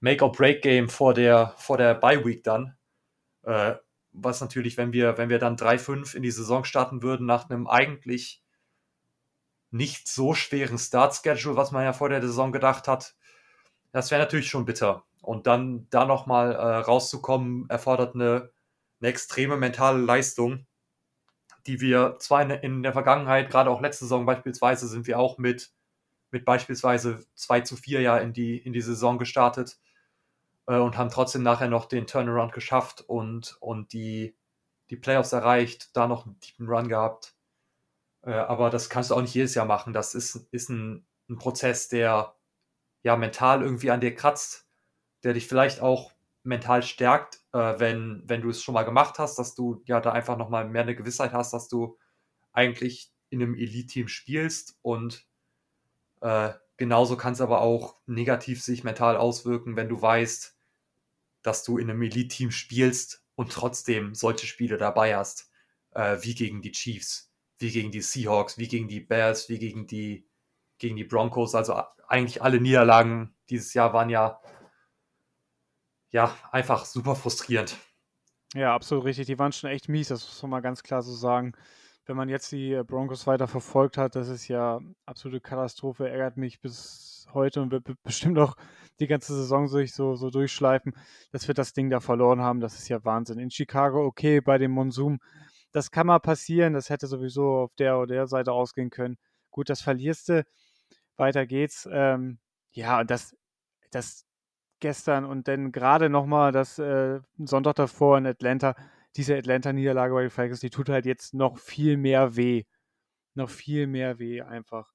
Make-or-Break-Game 0.00 0.88
vor 0.88 1.12
der, 1.12 1.52
vor 1.58 1.76
der 1.76 1.92
Bye-Week 1.92 2.42
dann. 2.42 2.74
Äh, 3.42 3.74
was 4.12 4.40
natürlich, 4.40 4.78
wenn 4.78 4.94
wir, 4.94 5.18
wenn 5.18 5.28
wir 5.28 5.38
dann 5.38 5.56
3-5 5.56 6.16
in 6.16 6.22
die 6.22 6.30
Saison 6.30 6.64
starten 6.64 7.02
würden, 7.02 7.26
nach 7.26 7.50
einem 7.50 7.66
eigentlich 7.66 8.42
nicht 9.70 10.08
so 10.08 10.32
schweren 10.32 10.78
Start-Schedule, 10.78 11.54
was 11.54 11.70
man 11.70 11.84
ja 11.84 11.92
vor 11.92 12.08
der 12.08 12.22
Saison 12.22 12.50
gedacht 12.50 12.88
hat, 12.88 13.14
das 13.92 14.10
wäre 14.10 14.22
natürlich 14.22 14.48
schon 14.48 14.64
bitter. 14.64 15.04
Und 15.20 15.46
dann 15.46 15.86
da 15.90 16.06
nochmal 16.06 16.52
äh, 16.52 16.76
rauszukommen, 16.76 17.68
erfordert 17.68 18.14
eine, 18.14 18.52
eine 19.02 19.10
extreme 19.10 19.58
mentale 19.58 20.00
Leistung, 20.00 20.66
die 21.66 21.80
wir 21.80 22.16
zwar 22.18 22.42
in, 22.42 22.50
in, 22.50 22.82
der 22.82 22.92
Vergangenheit, 22.92 23.50
gerade 23.50 23.70
auch 23.70 23.80
letzte 23.80 24.04
Saison 24.04 24.26
beispielsweise, 24.26 24.88
sind 24.88 25.06
wir 25.06 25.18
auch 25.18 25.38
mit, 25.38 25.72
mit 26.30 26.44
beispielsweise 26.44 27.20
2 27.34 27.60
zu 27.62 27.76
4 27.76 28.00
ja 28.00 28.18
in 28.18 28.32
die, 28.32 28.58
in 28.58 28.72
die 28.72 28.80
Saison 28.80 29.18
gestartet 29.18 29.78
äh, 30.66 30.76
und 30.76 30.96
haben 30.96 31.10
trotzdem 31.10 31.42
nachher 31.42 31.68
noch 31.68 31.86
den 31.86 32.06
Turnaround 32.06 32.52
geschafft 32.52 33.02
und, 33.02 33.56
und 33.60 33.92
die, 33.92 34.36
die 34.90 34.96
Playoffs 34.96 35.32
erreicht, 35.32 35.96
da 35.96 36.06
noch 36.06 36.26
einen 36.26 36.40
tiefen 36.40 36.68
Run 36.68 36.88
gehabt. 36.88 37.34
Äh, 38.22 38.32
aber 38.32 38.70
das 38.70 38.90
kannst 38.90 39.10
du 39.10 39.14
auch 39.14 39.22
nicht 39.22 39.34
jedes 39.34 39.54
Jahr 39.54 39.66
machen. 39.66 39.92
Das 39.92 40.14
ist, 40.14 40.48
ist 40.52 40.68
ein, 40.70 41.06
ein 41.28 41.38
Prozess, 41.38 41.88
der 41.88 42.34
ja 43.02 43.16
mental 43.16 43.62
irgendwie 43.62 43.90
an 43.90 44.00
dir 44.00 44.14
kratzt 44.14 44.66
der 45.22 45.34
dich 45.34 45.46
vielleicht 45.46 45.80
auch 45.80 46.12
mental 46.42 46.82
stärkt, 46.82 47.39
äh, 47.52 47.78
wenn, 47.78 48.22
wenn 48.26 48.42
du 48.42 48.50
es 48.50 48.62
schon 48.62 48.74
mal 48.74 48.84
gemacht 48.84 49.18
hast, 49.18 49.38
dass 49.38 49.54
du 49.54 49.82
ja 49.86 50.00
da 50.00 50.12
einfach 50.12 50.36
nochmal 50.36 50.68
mehr 50.68 50.82
eine 50.82 50.96
Gewissheit 50.96 51.32
hast, 51.32 51.52
dass 51.52 51.68
du 51.68 51.98
eigentlich 52.52 53.12
in 53.30 53.42
einem 53.42 53.54
Elite-Team 53.54 54.08
spielst 54.08 54.78
und 54.82 55.26
äh, 56.20 56.50
genauso 56.76 57.16
kann 57.16 57.32
es 57.32 57.40
aber 57.40 57.60
auch 57.60 57.96
negativ 58.06 58.62
sich 58.62 58.84
mental 58.84 59.16
auswirken, 59.16 59.76
wenn 59.76 59.88
du 59.88 60.00
weißt, 60.00 60.56
dass 61.42 61.64
du 61.64 61.78
in 61.78 61.90
einem 61.90 62.02
Elite-Team 62.02 62.50
spielst 62.50 63.24
und 63.34 63.52
trotzdem 63.52 64.14
solche 64.14 64.46
Spiele 64.46 64.76
dabei 64.76 65.16
hast, 65.16 65.50
äh, 65.92 66.18
wie 66.20 66.34
gegen 66.34 66.62
die 66.62 66.72
Chiefs, 66.72 67.32
wie 67.58 67.70
gegen 67.70 67.90
die 67.90 68.02
Seahawks, 68.02 68.58
wie 68.58 68.68
gegen 68.68 68.88
die 68.88 69.00
Bears, 69.00 69.48
wie 69.48 69.58
gegen 69.58 69.86
die, 69.86 70.26
gegen 70.78 70.96
die 70.96 71.04
Broncos. 71.04 71.54
Also 71.54 71.82
eigentlich 72.08 72.42
alle 72.42 72.60
Niederlagen 72.60 73.34
dieses 73.48 73.72
Jahr 73.74 73.92
waren 73.92 74.10
ja 74.10 74.40
ja, 76.10 76.34
einfach 76.50 76.84
super 76.84 77.14
frustrierend. 77.14 77.76
Ja, 78.54 78.74
absolut 78.74 79.04
richtig. 79.04 79.26
Die 79.26 79.38
waren 79.38 79.52
schon 79.52 79.70
echt 79.70 79.88
mies, 79.88 80.08
das 80.08 80.26
muss 80.26 80.42
man 80.42 80.50
mal 80.50 80.60
ganz 80.60 80.82
klar 80.82 81.02
so 81.02 81.12
sagen. 81.12 81.52
Wenn 82.06 82.16
man 82.16 82.28
jetzt 82.28 82.50
die 82.50 82.72
äh, 82.72 82.82
Broncos 82.82 83.26
weiter 83.26 83.46
verfolgt 83.46 83.96
hat, 83.96 84.16
das 84.16 84.28
ist 84.28 84.48
ja 84.48 84.80
absolute 85.06 85.40
Katastrophe, 85.40 86.08
ärgert 86.08 86.36
mich 86.36 86.60
bis 86.60 87.28
heute 87.32 87.62
und 87.62 87.70
wird 87.70 87.84
bestimmt 88.02 88.38
auch 88.38 88.56
die 88.98 89.06
ganze 89.06 89.34
Saison 89.34 89.68
sich 89.68 89.94
so, 89.94 90.16
so 90.16 90.30
durchschleifen, 90.30 90.94
dass 91.30 91.46
wir 91.46 91.54
das 91.54 91.72
Ding 91.72 91.90
da 91.90 92.00
verloren 92.00 92.40
haben. 92.40 92.60
Das 92.60 92.74
ist 92.74 92.88
ja 92.88 93.04
Wahnsinn. 93.04 93.38
In 93.38 93.50
Chicago, 93.50 94.04
okay, 94.04 94.40
bei 94.40 94.58
dem 94.58 94.72
Monsum, 94.72 95.20
das 95.72 95.90
kann 95.92 96.08
mal 96.08 96.18
passieren, 96.18 96.74
das 96.74 96.90
hätte 96.90 97.06
sowieso 97.06 97.58
auf 97.58 97.74
der 97.76 97.98
oder 97.98 98.14
der 98.14 98.26
Seite 98.26 98.52
ausgehen 98.52 98.90
können. 98.90 99.16
Gut, 99.50 99.70
das 99.70 99.80
verlierst 99.80 100.28
du, 100.30 100.44
weiter 101.16 101.46
geht's. 101.46 101.88
Ähm, 101.90 102.38
ja, 102.72 103.00
und 103.00 103.10
das, 103.10 103.36
das 103.90 104.26
gestern 104.80 105.24
und 105.24 105.48
dann 105.48 105.72
gerade 105.72 106.08
nochmal 106.10 106.52
das 106.52 106.78
äh, 106.78 107.20
Sonntag 107.38 107.76
davor 107.76 108.18
in 108.18 108.26
Atlanta, 108.26 108.74
diese 109.16 109.36
Atlanta-Niederlage 109.36 110.14
bei 110.14 110.22
den 110.22 110.30
Falcons, 110.30 110.60
die 110.60 110.70
tut 110.70 110.88
halt 110.88 111.06
jetzt 111.06 111.34
noch 111.34 111.58
viel 111.58 111.96
mehr 111.96 112.36
weh. 112.36 112.64
Noch 113.34 113.50
viel 113.50 113.86
mehr 113.86 114.18
weh 114.18 114.42
einfach. 114.42 114.92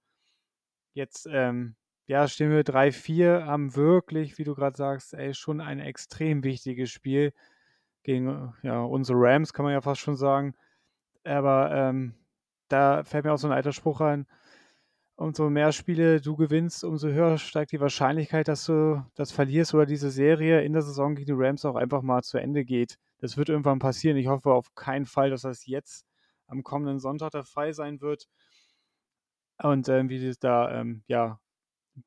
Jetzt, 0.94 1.28
ähm, 1.32 1.76
ja, 2.08 2.28
stehen 2.28 2.52
wir 2.52 2.64
3-4, 2.64 3.46
haben 3.46 3.76
wirklich, 3.76 4.38
wie 4.38 4.44
du 4.44 4.56
gerade 4.56 4.78
sagst, 4.78 5.14
ey, 5.14 5.34
schon 5.34 5.62
ein 5.62 5.80
extrem 5.80 6.44
wichtiges 6.44 6.92
Spiel 6.92 7.34
gegen 8.04 8.54
ja, 8.64 8.82
unsere 8.82 9.18
Rams, 9.20 9.54
kann 9.54 9.66
man 9.66 9.74
ja 9.74 9.82
fast 9.82 10.02
schon 10.02 10.16
sagen. 10.16 10.56
Aber 11.26 11.72
ähm, 11.74 12.16
da 12.70 13.04
fällt 13.04 13.26
mir 13.26 13.34
auch 13.34 13.38
so 13.38 13.48
ein 13.48 13.54
alter 13.54 13.74
Spruch 13.74 14.02
ein, 14.02 14.28
umso 15.16 15.50
mehr 15.50 15.72
Spiele 15.72 16.22
du 16.22 16.36
gewinnst, 16.36 16.84
umso 16.84 17.08
höher 17.10 17.38
steigt 17.38 17.72
die 17.72 17.80
Wahrscheinlichkeit, 17.80 18.48
dass 18.48 18.66
du 18.66 19.06
das 19.16 19.32
verlierst 19.32 19.74
oder 19.74 19.86
diese 19.86 20.12
Serie 20.12 20.62
in 20.62 20.74
der 20.74 20.82
Saison 20.82 21.16
gegen 21.16 21.28
die 21.28 21.44
Rams 21.44 21.66
auch 21.66 21.76
einfach 21.76 22.02
mal 22.02 22.22
zu 22.24 22.38
Ende 22.38 22.66
geht. 22.66 22.98
Das 23.20 23.38
wird 23.38 23.50
irgendwann 23.50 23.80
passieren. 23.80 24.18
Ich 24.18 24.28
hoffe 24.28 24.52
auf 24.52 24.74
keinen 24.76 25.06
Fall, 25.06 25.30
dass 25.30 25.42
das 25.44 25.66
jetzt 25.66 26.06
am 26.48 26.64
kommenden 26.64 27.00
Sonntag 27.00 27.32
der 27.32 27.46
Fall 27.46 27.74
sein 27.74 28.02
wird. 28.02 28.28
Und 29.58 29.88
ähm, 29.88 30.10
wie 30.10 30.20
sie 30.20 30.38
da 30.40 30.82
ähm, 30.82 31.04
ja 31.08 31.40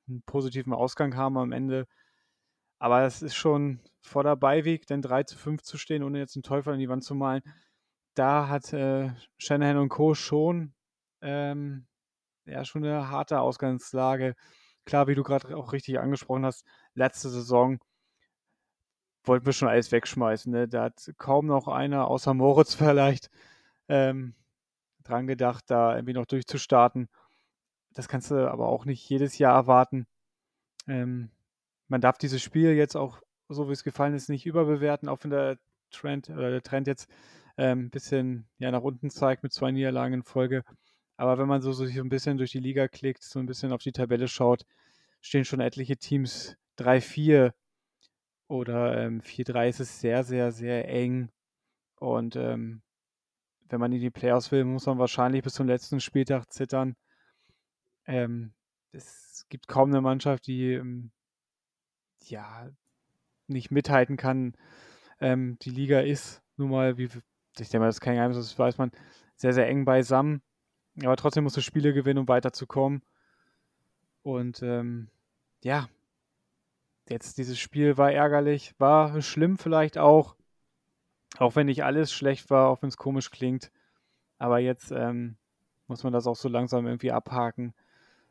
einen 0.07 0.23
positiven 0.23 0.75
Ausgang 0.75 1.16
haben 1.16 1.38
am 1.38 1.53
Ende. 1.53 1.87
Aber 2.79 3.03
es 3.03 3.23
ist 3.23 3.35
schon 3.35 3.81
vor 4.03 4.23
der 4.23 4.37
Beiweg, 4.37 4.87
denn 4.87 5.03
3 5.03 5.25
zu 5.25 5.38
5 5.38 5.62
zu 5.62 5.79
stehen, 5.79 6.03
ohne 6.03 6.18
jetzt 6.18 6.37
den 6.37 6.42
Teufel 6.42 6.75
an 6.75 6.79
die 6.79 6.88
Wand 6.88 7.05
zu 7.05 7.14
malen. 7.14 7.42
Da 8.14 8.49
hat 8.49 8.73
äh, 8.73 9.11
Shanahan 9.38 9.79
und 9.79 9.88
Co. 9.88 10.14
schon 10.14 10.75
ähm, 11.23 11.88
ja 12.49 12.65
schon 12.65 12.85
eine 12.85 13.11
harte 13.11 13.41
Ausgangslage. 13.41 14.35
Klar, 14.85 15.07
wie 15.09 15.15
du 15.15 15.23
gerade 15.23 15.57
auch 15.57 15.73
richtig 15.73 15.99
angesprochen 15.99 16.47
hast, 16.47 16.65
letzte 16.95 17.29
Saison 17.29 17.79
wollten 19.25 19.47
wir 19.47 19.53
schon 19.53 19.69
alles 19.69 19.93
wegschmeißen. 19.93 20.51
Ne? 20.53 20.69
Da 20.69 20.85
hat 20.85 21.13
kaum 21.19 21.47
noch 21.47 21.69
einer, 21.69 22.09
außer 22.09 22.35
Moritz 22.35 22.75
vielleicht, 22.75 23.31
ähm, 23.89 24.35
dran 25.05 25.27
gedacht, 25.27 25.65
da 25.69 25.95
irgendwie 25.95 26.15
noch 26.15 26.27
durchzustarten. 26.27 27.09
Das 27.95 28.09
kannst 28.09 28.31
du 28.31 28.51
aber 28.51 28.69
auch 28.69 28.85
nicht 28.85 29.09
jedes 29.09 29.39
Jahr 29.39 29.55
erwarten. 29.55 30.07
Ähm, 30.87 31.31
man 31.89 32.01
darf 32.01 32.19
dieses 32.19 32.43
Spiel 32.43 32.73
jetzt 32.75 32.97
auch, 32.97 33.23
so 33.49 33.69
wie 33.69 33.73
es 33.73 33.85
gefallen 33.85 34.15
ist, 34.15 34.29
nicht 34.29 34.47
überbewerten, 34.47 35.09
auch 35.09 35.25
wenn 35.25 35.31
der 35.31 35.59
Trend 35.91 36.31
oder 36.31 36.51
der 36.51 36.63
Trend 36.63 36.87
jetzt 36.87 37.09
ein 37.57 37.79
ähm, 37.79 37.91
bisschen 37.91 38.47
ja, 38.59 38.71
nach 38.71 38.83
unten 38.83 39.11
zeigt 39.11 39.43
mit 39.43 39.53
zwei 39.53 39.71
Niederlagen 39.73 40.15
in 40.15 40.23
Folge. 40.23 40.65
Aber 41.18 41.37
wenn 41.37 41.48
man 41.48 41.61
so, 41.61 41.72
so 41.72 41.85
sich 41.85 41.98
ein 41.98 42.09
bisschen 42.09 42.38
durch 42.38 42.52
die 42.52 42.61
Liga 42.61 42.87
klickt, 42.87 43.24
so 43.24 43.40
ein 43.40 43.46
bisschen 43.46 43.72
auf 43.72 43.83
die 43.83 43.92
Tabelle 43.92 44.28
schaut, 44.28 44.64
stehen 45.20 45.44
schon 45.44 45.61
etliche 45.61 45.96
Teams 45.96 46.57
3-4 46.78 47.52
oder 48.46 48.96
ähm, 49.04 49.20
4-3 49.20 49.68
ist 49.68 49.81
es 49.81 50.00
sehr, 50.00 50.22
sehr, 50.22 50.52
sehr 50.52 50.88
eng. 50.88 51.31
Und 51.96 52.37
ähm, 52.37 52.83
wenn 53.68 53.81
man 53.81 53.92
in 53.92 54.00
die 54.00 54.11
Playoffs 54.11 54.52
will, 54.52 54.64
muss 54.64 54.87
man 54.87 54.98
wahrscheinlich 54.98 55.42
bis 55.42 55.54
zum 55.54 55.66
letzten 55.66 55.98
Spieltag 56.00 56.52
zittern. 56.52 56.94
Ähm, 58.07 58.54
es 58.92 59.44
gibt 59.48 59.66
kaum 59.66 59.90
eine 59.90 60.00
Mannschaft, 60.00 60.46
die 60.46 60.74
ähm, 60.74 61.11
ja 62.20 62.70
nicht 63.48 63.72
mithalten 63.72 64.16
kann. 64.16 64.54
Ähm, 65.20 65.59
die 65.62 65.70
Liga 65.70 65.98
ist 65.98 66.42
nun 66.57 66.70
mal, 66.70 66.96
wie 66.96 67.04
ich 67.04 67.68
denke 67.68 67.81
mal, 67.81 67.87
das 67.87 67.96
ist 67.96 68.00
kein 68.02 68.14
Geheimnis, 68.14 68.38
das 68.38 68.57
weiß 68.57 68.78
man, 68.78 68.92
sehr, 69.35 69.52
sehr 69.52 69.66
eng 69.66 69.85
beisammen. 69.85 70.42
Aber 71.05 71.17
trotzdem 71.17 71.45
musst 71.45 71.57
du 71.57 71.61
Spiele 71.61 71.93
gewinnen, 71.93 72.19
um 72.19 72.29
weiterzukommen. 72.29 73.03
Und 74.23 74.63
ähm, 74.63 75.09
ja, 75.63 75.89
jetzt 77.09 77.39
dieses 77.39 77.59
Spiel 77.59 77.97
war 77.97 78.13
ärgerlich, 78.13 78.75
war 78.79 79.21
schlimm 79.23 79.59
vielleicht 79.59 79.99
auch. 79.99 80.37
Auch 81.39 81.57
wenn 81.57 81.67
nicht 81.67 81.85
alles 81.85 82.13
schlecht 82.13 82.51
war, 82.51 82.69
auch 82.69 82.83
wenn 82.83 82.89
es 82.89 82.97
komisch 82.97 83.31
klingt. 83.31 83.71
Aber 84.39 84.59
jetzt 84.59 84.91
ähm, 84.91 85.37
muss 85.87 86.03
man 86.03 86.13
das 86.13 86.27
auch 86.27 86.37
so 86.37 86.49
langsam 86.49 86.87
irgendwie 86.87 87.13
abhaken. 87.13 87.75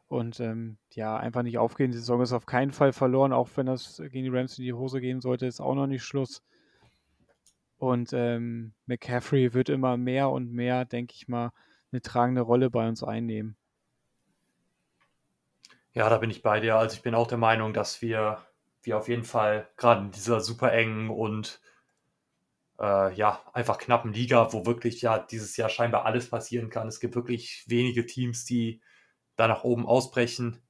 Und 0.07 0.39
ähm, 0.39 0.77
ja, 0.91 1.17
einfach 1.17 1.43
nicht 1.43 1.57
aufgehen. 1.57 1.91
Die 1.91 1.97
Saison 1.97 2.21
ist 2.21 2.31
auf 2.31 2.45
keinen 2.45 2.71
Fall 2.71 2.93
verloren, 2.93 3.33
auch 3.33 3.49
wenn 3.55 3.65
das 3.65 3.97
gegen 3.97 4.23
die 4.23 4.29
Rams 4.29 4.57
in 4.57 4.63
die 4.63 4.73
Hose 4.73 5.01
gehen 5.01 5.19
sollte, 5.19 5.45
ist 5.45 5.59
auch 5.59 5.75
noch 5.75 5.87
nicht 5.87 6.03
Schluss. 6.03 6.41
Und 7.77 8.13
ähm, 8.13 8.73
McCaffrey 8.85 9.53
wird 9.53 9.69
immer 9.69 9.97
mehr 9.97 10.29
und 10.29 10.51
mehr, 10.51 10.85
denke 10.85 11.13
ich 11.15 11.27
mal, 11.27 11.51
eine 11.91 12.01
tragende 12.01 12.41
Rolle 12.41 12.69
bei 12.69 12.87
uns 12.87 13.03
einnehmen. 13.03 13.57
Ja, 15.93 16.09
da 16.09 16.17
bin 16.19 16.29
ich 16.29 16.43
bei 16.43 16.59
dir. 16.59 16.75
Also 16.75 16.95
ich 16.95 17.01
bin 17.01 17.15
auch 17.15 17.27
der 17.27 17.37
Meinung, 17.39 17.73
dass 17.73 18.01
wir, 18.01 18.45
wir 18.83 18.97
auf 18.97 19.07
jeden 19.07 19.23
Fall 19.23 19.67
gerade 19.77 20.01
in 20.05 20.11
dieser 20.11 20.41
super 20.41 20.71
engen 20.71 21.09
und 21.09 21.59
äh, 22.79 23.13
ja, 23.15 23.41
einfach 23.53 23.77
knappen 23.77 24.13
Liga, 24.13 24.53
wo 24.53 24.65
wirklich 24.65 25.01
ja 25.01 25.19
dieses 25.19 25.57
Jahr 25.57 25.69
scheinbar 25.69 26.05
alles 26.05 26.29
passieren 26.29 26.69
kann. 26.69 26.87
Es 26.87 26.99
gibt 26.99 27.15
wirklich 27.15 27.63
wenige 27.67 28.05
Teams, 28.05 28.45
die 28.45 28.81
da 29.35 29.47
nach 29.47 29.63
oben 29.63 29.87
ausbrechen. 29.87 30.61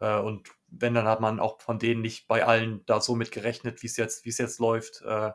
Äh, 0.00 0.18
und 0.18 0.50
wenn, 0.68 0.94
dann 0.94 1.06
hat 1.06 1.20
man 1.20 1.40
auch 1.40 1.60
von 1.60 1.78
denen 1.78 2.02
nicht 2.02 2.26
bei 2.26 2.44
allen 2.44 2.84
da 2.86 3.00
so 3.00 3.14
mit 3.14 3.30
gerechnet, 3.30 3.82
wie 3.82 3.86
es 3.86 3.96
jetzt, 3.96 4.24
wie 4.24 4.30
es 4.30 4.38
jetzt 4.38 4.58
läuft. 4.58 5.02
Äh, 5.02 5.32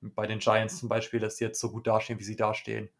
bei 0.00 0.26
den 0.26 0.38
Giants 0.38 0.78
zum 0.78 0.88
Beispiel, 0.88 1.18
dass 1.20 1.38
sie 1.38 1.44
jetzt 1.44 1.60
so 1.60 1.70
gut 1.72 1.86
dastehen, 1.86 2.20
wie 2.20 2.24
sie 2.24 2.36
dastehen. 2.36 2.90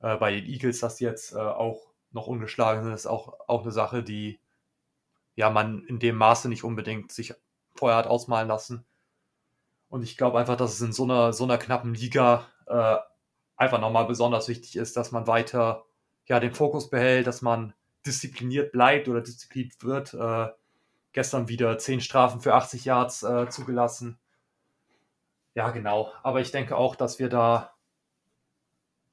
Äh, 0.00 0.16
bei 0.16 0.32
den 0.32 0.46
Eagles, 0.46 0.80
dass 0.80 0.98
sie 0.98 1.04
jetzt 1.04 1.32
äh, 1.32 1.38
auch 1.38 1.88
noch 2.12 2.26
ungeschlagen 2.26 2.84
sind, 2.84 2.92
ist 2.92 3.06
auch, 3.06 3.40
auch 3.48 3.62
eine 3.62 3.72
Sache, 3.72 4.02
die 4.02 4.40
ja 5.34 5.50
man 5.50 5.84
in 5.84 5.98
dem 5.98 6.16
Maße 6.16 6.48
nicht 6.48 6.64
unbedingt 6.64 7.12
sich 7.12 7.34
vorher 7.74 7.98
hat 7.98 8.06
ausmalen 8.06 8.48
lassen. 8.48 8.84
Und 9.88 10.02
ich 10.02 10.16
glaube 10.16 10.38
einfach, 10.38 10.56
dass 10.56 10.74
es 10.74 10.80
in 10.80 10.92
so 10.92 11.04
einer, 11.04 11.32
so 11.32 11.44
einer 11.44 11.58
knappen 11.58 11.94
Liga 11.94 12.46
äh, 12.66 12.96
einfach 13.56 13.80
nochmal 13.80 14.06
besonders 14.06 14.48
wichtig 14.48 14.76
ist, 14.76 14.96
dass 14.96 15.12
man 15.12 15.26
weiter 15.26 15.84
ja, 16.26 16.40
den 16.40 16.52
Fokus 16.52 16.90
behält, 16.90 17.26
dass 17.26 17.42
man 17.42 17.72
diszipliniert 18.04 18.72
bleibt 18.72 19.08
oder 19.08 19.20
diszipliniert 19.20 19.82
wird. 19.82 20.14
Äh, 20.14 20.48
gestern 21.12 21.48
wieder 21.48 21.78
10 21.78 22.00
Strafen 22.00 22.40
für 22.40 22.54
80 22.54 22.84
Yards 22.84 23.22
äh, 23.22 23.48
zugelassen. 23.48 24.18
Ja, 25.54 25.70
genau. 25.70 26.12
Aber 26.22 26.40
ich 26.40 26.52
denke 26.52 26.76
auch, 26.76 26.94
dass 26.94 27.18
wir 27.18 27.28
da 27.28 27.72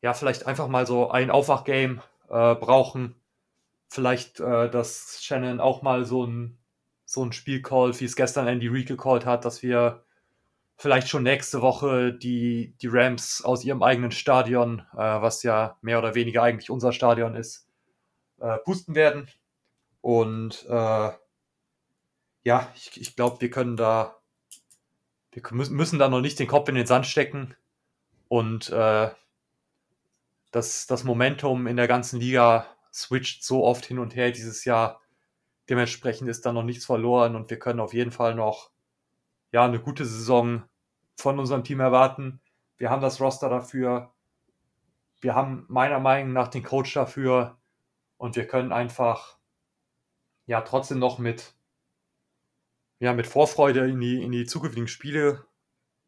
ja 0.06 0.14
vielleicht 0.14 0.46
einfach 0.46 0.68
mal 0.68 0.86
so 0.86 1.10
ein 1.10 1.32
Aufwachgame 1.32 2.00
äh, 2.30 2.54
brauchen. 2.54 3.16
Vielleicht, 3.88 4.40
äh, 4.40 4.70
dass 4.70 5.24
Shannon 5.24 5.60
auch 5.60 5.82
mal 5.82 6.06
so 6.06 6.28
ein, 6.28 6.60
so 7.06 7.26
ein 7.26 7.32
Spiel 7.32 7.64
callt, 7.64 8.00
wie 8.00 8.06
es 8.06 8.16
gestern 8.16 8.48
Andy 8.48 8.68
Reid 8.68 8.86
gecallt 8.86 9.26
hat, 9.26 9.46
dass 9.46 9.64
wir 9.64 10.04
vielleicht 10.78 11.08
schon 11.10 11.24
nächste 11.24 11.64
Woche 11.64 12.14
die, 12.14 12.76
die 12.84 12.88
Rams 12.88 13.44
aus 13.44 13.66
ihrem 13.66 13.82
eigenen 13.82 14.12
Stadion, 14.12 14.84
äh, 14.94 14.98
was 14.98 15.42
ja 15.42 15.76
mehr 15.82 15.98
oder 15.98 16.14
weniger 16.14 16.44
eigentlich 16.44 16.70
unser 16.70 16.92
Stadion 16.92 17.34
ist, 17.34 17.68
äh, 18.40 18.60
pusten 18.60 18.94
werden. 18.94 19.28
Und 20.02 20.68
äh, 20.70 21.10
ja, 22.44 22.72
ich, 22.76 23.02
ich 23.02 23.16
glaube, 23.16 23.42
wir 23.42 23.50
können 23.50 23.76
da 23.76 24.18
wir 25.32 25.44
müssen 25.52 26.00
da 26.00 26.08
noch 26.08 26.22
nicht 26.22 26.40
den 26.40 26.48
Kopf 26.48 26.70
in 26.70 26.76
den 26.76 26.86
Sand 26.86 27.08
stecken 27.08 27.56
und 28.30 28.70
äh, 28.70 29.10
das, 30.52 30.88
das 30.88 31.04
Momentum 31.04 31.68
in 31.68 31.78
der 31.78 31.88
ganzen 31.88 32.20
Liga 32.20 32.68
switcht 32.94 33.44
so 33.44 33.64
oft 33.64 33.86
hin 33.86 34.00
und 34.00 34.16
her 34.16 34.32
dieses 34.32 34.66
Jahr. 34.66 35.02
Dementsprechend 35.70 36.30
ist 36.30 36.46
da 36.46 36.54
noch 36.54 36.64
nichts 36.64 36.86
verloren 36.86 37.36
und 37.36 37.50
wir 37.50 37.60
können 37.60 37.80
auf 37.80 37.94
jeden 37.94 38.12
Fall 38.12 38.36
noch 38.36 38.72
ja, 39.52 39.66
eine 39.66 39.80
gute 39.80 40.06
Saison 40.06 40.64
von 41.18 41.40
unserem 41.40 41.64
Team 41.64 41.80
erwarten. 41.80 42.42
Wir 42.78 42.90
haben 42.90 43.02
das 43.02 43.20
Roster 43.20 43.50
dafür. 43.50 44.14
Wir 45.22 45.34
haben 45.34 45.66
meiner 45.70 46.00
Meinung 46.00 46.34
nach 46.34 46.50
den 46.50 46.64
Coach 46.64 46.94
dafür 46.94 47.58
und 48.18 48.36
wir 48.36 48.48
können 48.48 48.72
einfach 48.72 49.38
ja 50.46 50.62
trotzdem 50.62 51.00
noch 51.00 51.18
mit 51.20 51.56
ja, 53.00 53.14
mit 53.14 53.28
Vorfreude 53.28 53.88
in 53.88 54.00
die, 54.00 54.24
in 54.24 54.32
die 54.32 54.46
zukünftigen 54.46 54.88
Spiele 54.88 55.46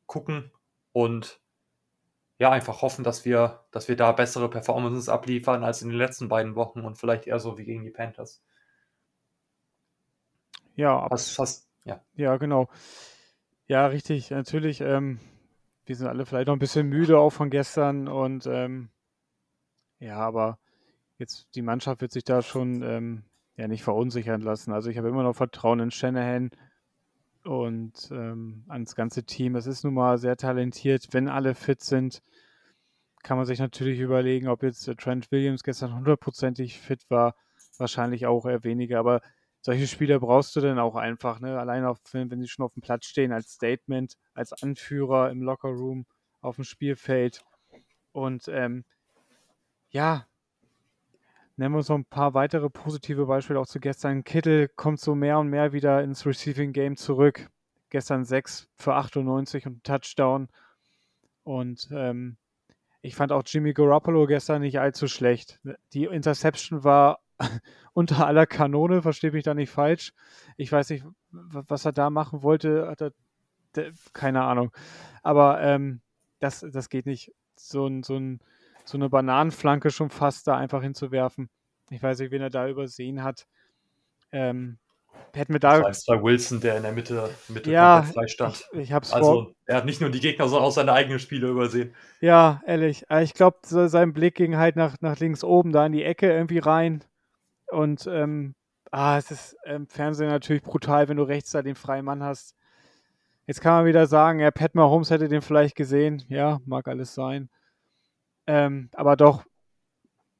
gucken 0.05 0.51
und 0.93 1.41
ja, 2.39 2.51
einfach 2.51 2.81
hoffen, 2.81 3.03
dass 3.03 3.25
wir, 3.25 3.65
dass 3.71 3.87
wir 3.87 3.95
da 3.95 4.11
bessere 4.11 4.49
Performances 4.49 5.09
abliefern 5.09 5.63
als 5.63 5.81
in 5.81 5.89
den 5.89 5.97
letzten 5.97 6.29
beiden 6.29 6.55
Wochen 6.55 6.81
und 6.81 6.97
vielleicht 6.97 7.27
eher 7.27 7.39
so 7.39 7.57
wie 7.57 7.65
gegen 7.65 7.83
die 7.83 7.89
Panthers. 7.89 8.43
Ja, 10.75 11.07
fast, 11.09 11.35
fast, 11.35 11.67
ja. 11.85 12.01
Ja, 12.15 12.37
genau. 12.37 12.69
Ja, 13.65 13.87
richtig, 13.87 14.29
natürlich. 14.29 14.81
Ähm, 14.81 15.19
wir 15.85 15.95
sind 15.95 16.07
alle 16.07 16.25
vielleicht 16.25 16.47
noch 16.47 16.55
ein 16.55 16.59
bisschen 16.59 16.87
müde 16.87 17.17
auch 17.17 17.31
von 17.31 17.49
gestern 17.49 18.07
und 18.07 18.45
ähm, 18.45 18.89
ja, 19.99 20.17
aber 20.17 20.59
jetzt 21.17 21.47
die 21.55 21.63
Mannschaft 21.63 22.01
wird 22.01 22.11
sich 22.11 22.23
da 22.23 22.43
schon 22.43 22.83
ähm, 22.83 23.23
ja 23.55 23.67
nicht 23.67 23.83
verunsichern 23.83 24.41
lassen. 24.41 24.71
Also 24.71 24.89
ich 24.89 24.97
habe 24.97 25.09
immer 25.09 25.23
noch 25.23 25.35
Vertrauen 25.35 25.79
in 25.79 25.91
Shanahan 25.91 26.51
und 27.47 28.09
ähm, 28.11 28.63
ans 28.67 28.95
ganze 28.95 29.23
Team. 29.23 29.55
Es 29.55 29.67
ist 29.67 29.83
nun 29.83 29.93
mal 29.93 30.17
sehr 30.17 30.35
talentiert. 30.37 31.07
Wenn 31.11 31.29
alle 31.29 31.55
fit 31.55 31.81
sind, 31.81 32.21
kann 33.23 33.37
man 33.37 33.45
sich 33.45 33.59
natürlich 33.59 33.99
überlegen, 33.99 34.47
ob 34.47 34.63
jetzt 34.63 34.85
Trent 34.97 35.31
Williams 35.31 35.63
gestern 35.63 35.95
hundertprozentig 35.95 36.79
fit 36.79 37.09
war. 37.09 37.35
Wahrscheinlich 37.77 38.25
auch 38.25 38.45
eher 38.45 38.63
weniger, 38.63 38.99
aber 38.99 39.21
solche 39.61 39.87
Spieler 39.87 40.19
brauchst 40.19 40.55
du 40.55 40.61
dann 40.61 40.79
auch 40.79 40.95
einfach, 40.95 41.39
ne? 41.39 41.59
Allein 41.59 41.85
auf, 41.85 41.99
wenn, 42.11 42.31
wenn 42.31 42.41
sie 42.41 42.47
schon 42.47 42.65
auf 42.65 42.73
dem 42.73 42.81
Platz 42.81 43.05
stehen, 43.05 43.31
als 43.31 43.53
Statement, 43.53 44.15
als 44.33 44.53
Anführer 44.53 45.29
im 45.29 45.41
Lockerroom, 45.41 46.05
auf 46.41 46.55
dem 46.55 46.63
Spielfeld. 46.63 47.43
Und 48.11 48.47
ähm, 48.47 48.85
ja, 49.89 50.27
Nennen 51.59 51.73
wir 51.73 51.79
uns 51.79 51.89
noch 51.89 51.97
ein 51.97 52.05
paar 52.05 52.35
weitere 52.35 52.69
positive 52.69 53.25
Beispiele 53.25 53.59
auch 53.59 53.65
zu 53.65 53.79
gestern. 53.79 54.23
Kittel 54.23 54.67
kommt 54.67 54.99
so 54.99 55.15
mehr 55.15 55.39
und 55.39 55.49
mehr 55.49 55.73
wieder 55.73 56.03
ins 56.03 56.23
Receiving 56.23 56.71
Game 56.71 56.95
zurück. 56.95 57.49
Gestern 57.89 58.25
6 58.25 58.69
für 58.75 58.93
98 58.93 59.65
und 59.65 59.83
Touchdown. 59.83 60.49
Und 61.41 61.89
ähm, 61.91 62.37
ich 63.01 63.15
fand 63.15 63.31
auch 63.31 63.41
Jimmy 63.43 63.73
Garoppolo 63.73 64.27
gestern 64.27 64.61
nicht 64.61 64.79
allzu 64.79 65.07
schlecht. 65.07 65.59
Die 65.93 66.03
Interception 66.03 66.83
war 66.83 67.21
unter 67.93 68.27
aller 68.27 68.45
Kanone, 68.45 69.01
verstehe 69.01 69.31
mich 69.31 69.43
da 69.43 69.55
nicht 69.55 69.71
falsch. 69.71 70.13
Ich 70.57 70.71
weiß 70.71 70.91
nicht, 70.91 71.05
was 71.31 71.85
er 71.85 71.91
da 71.91 72.11
machen 72.11 72.43
wollte. 72.43 72.87
Hat 72.87 73.01
er, 73.01 73.13
keine 74.13 74.43
Ahnung. 74.43 74.71
Aber 75.23 75.59
ähm, 75.63 76.01
das, 76.39 76.63
das 76.71 76.89
geht 76.89 77.07
nicht. 77.07 77.33
So 77.55 77.87
ein, 77.87 78.03
so 78.03 78.15
ein 78.15 78.41
so 78.87 78.97
eine 78.97 79.09
Bananenflanke 79.09 79.91
schon 79.91 80.09
fast 80.09 80.47
da 80.47 80.55
einfach 80.55 80.81
hinzuwerfen. 80.81 81.49
Ich 81.89 82.01
weiß 82.01 82.19
nicht, 82.19 82.31
wen 82.31 82.41
er 82.41 82.49
da 82.49 82.67
übersehen 82.67 83.23
hat. 83.23 83.45
Ähm, 84.31 84.77
hätten 85.33 85.53
wir 85.53 85.59
da. 85.59 85.81
Das 85.81 86.07
war 86.07 86.23
Wilson, 86.23 86.61
der 86.61 86.77
in 86.77 86.83
der 86.83 86.93
Mitte, 86.93 87.29
Mitte 87.49 87.71
ja, 87.71 88.03
frei 88.03 88.27
stand. 88.27 88.65
Ich, 88.73 88.79
ich 88.79 88.93
hab's 88.93 89.11
also, 89.13 89.31
vor... 89.31 89.51
er 89.65 89.77
hat 89.77 89.85
nicht 89.85 89.99
nur 89.99 90.09
die 90.09 90.19
Gegner, 90.19 90.47
sondern 90.47 90.67
auch 90.67 90.71
seine 90.71 90.93
eigenen 90.93 91.19
Spiele 91.19 91.49
übersehen. 91.49 91.93
Ja, 92.21 92.61
ehrlich. 92.65 93.05
Äh, 93.09 93.23
ich 93.23 93.33
glaube, 93.33 93.57
sein 93.63 94.13
Blick 94.13 94.35
ging 94.35 94.57
halt 94.57 94.75
nach, 94.75 94.95
nach 95.01 95.19
links 95.19 95.43
oben, 95.43 95.71
da 95.71 95.85
in 95.85 95.91
die 95.91 96.03
Ecke 96.03 96.31
irgendwie 96.31 96.59
rein. 96.59 97.03
Und 97.69 98.07
ähm, 98.07 98.55
ah, 98.91 99.17
es 99.17 99.31
ist 99.31 99.57
im 99.65 99.87
Fernsehen 99.87 100.29
natürlich 100.29 100.63
brutal, 100.63 101.09
wenn 101.09 101.17
du 101.17 101.23
rechts 101.23 101.51
da 101.51 101.61
den 101.61 101.75
freien 101.75 102.05
Mann 102.05 102.23
hast. 102.23 102.55
Jetzt 103.45 103.61
kann 103.61 103.73
man 103.73 103.85
wieder 103.85 104.07
sagen, 104.07 104.39
ja, 104.39 104.51
Pat 104.51 104.75
Mahomes 104.75 105.09
hätte 105.09 105.27
den 105.27 105.41
vielleicht 105.41 105.75
gesehen. 105.75 106.23
Ja, 106.29 106.59
mag 106.65 106.87
alles 106.87 107.13
sein. 107.13 107.49
Ähm, 108.47 108.89
aber 108.93 109.15
doch 109.15 109.45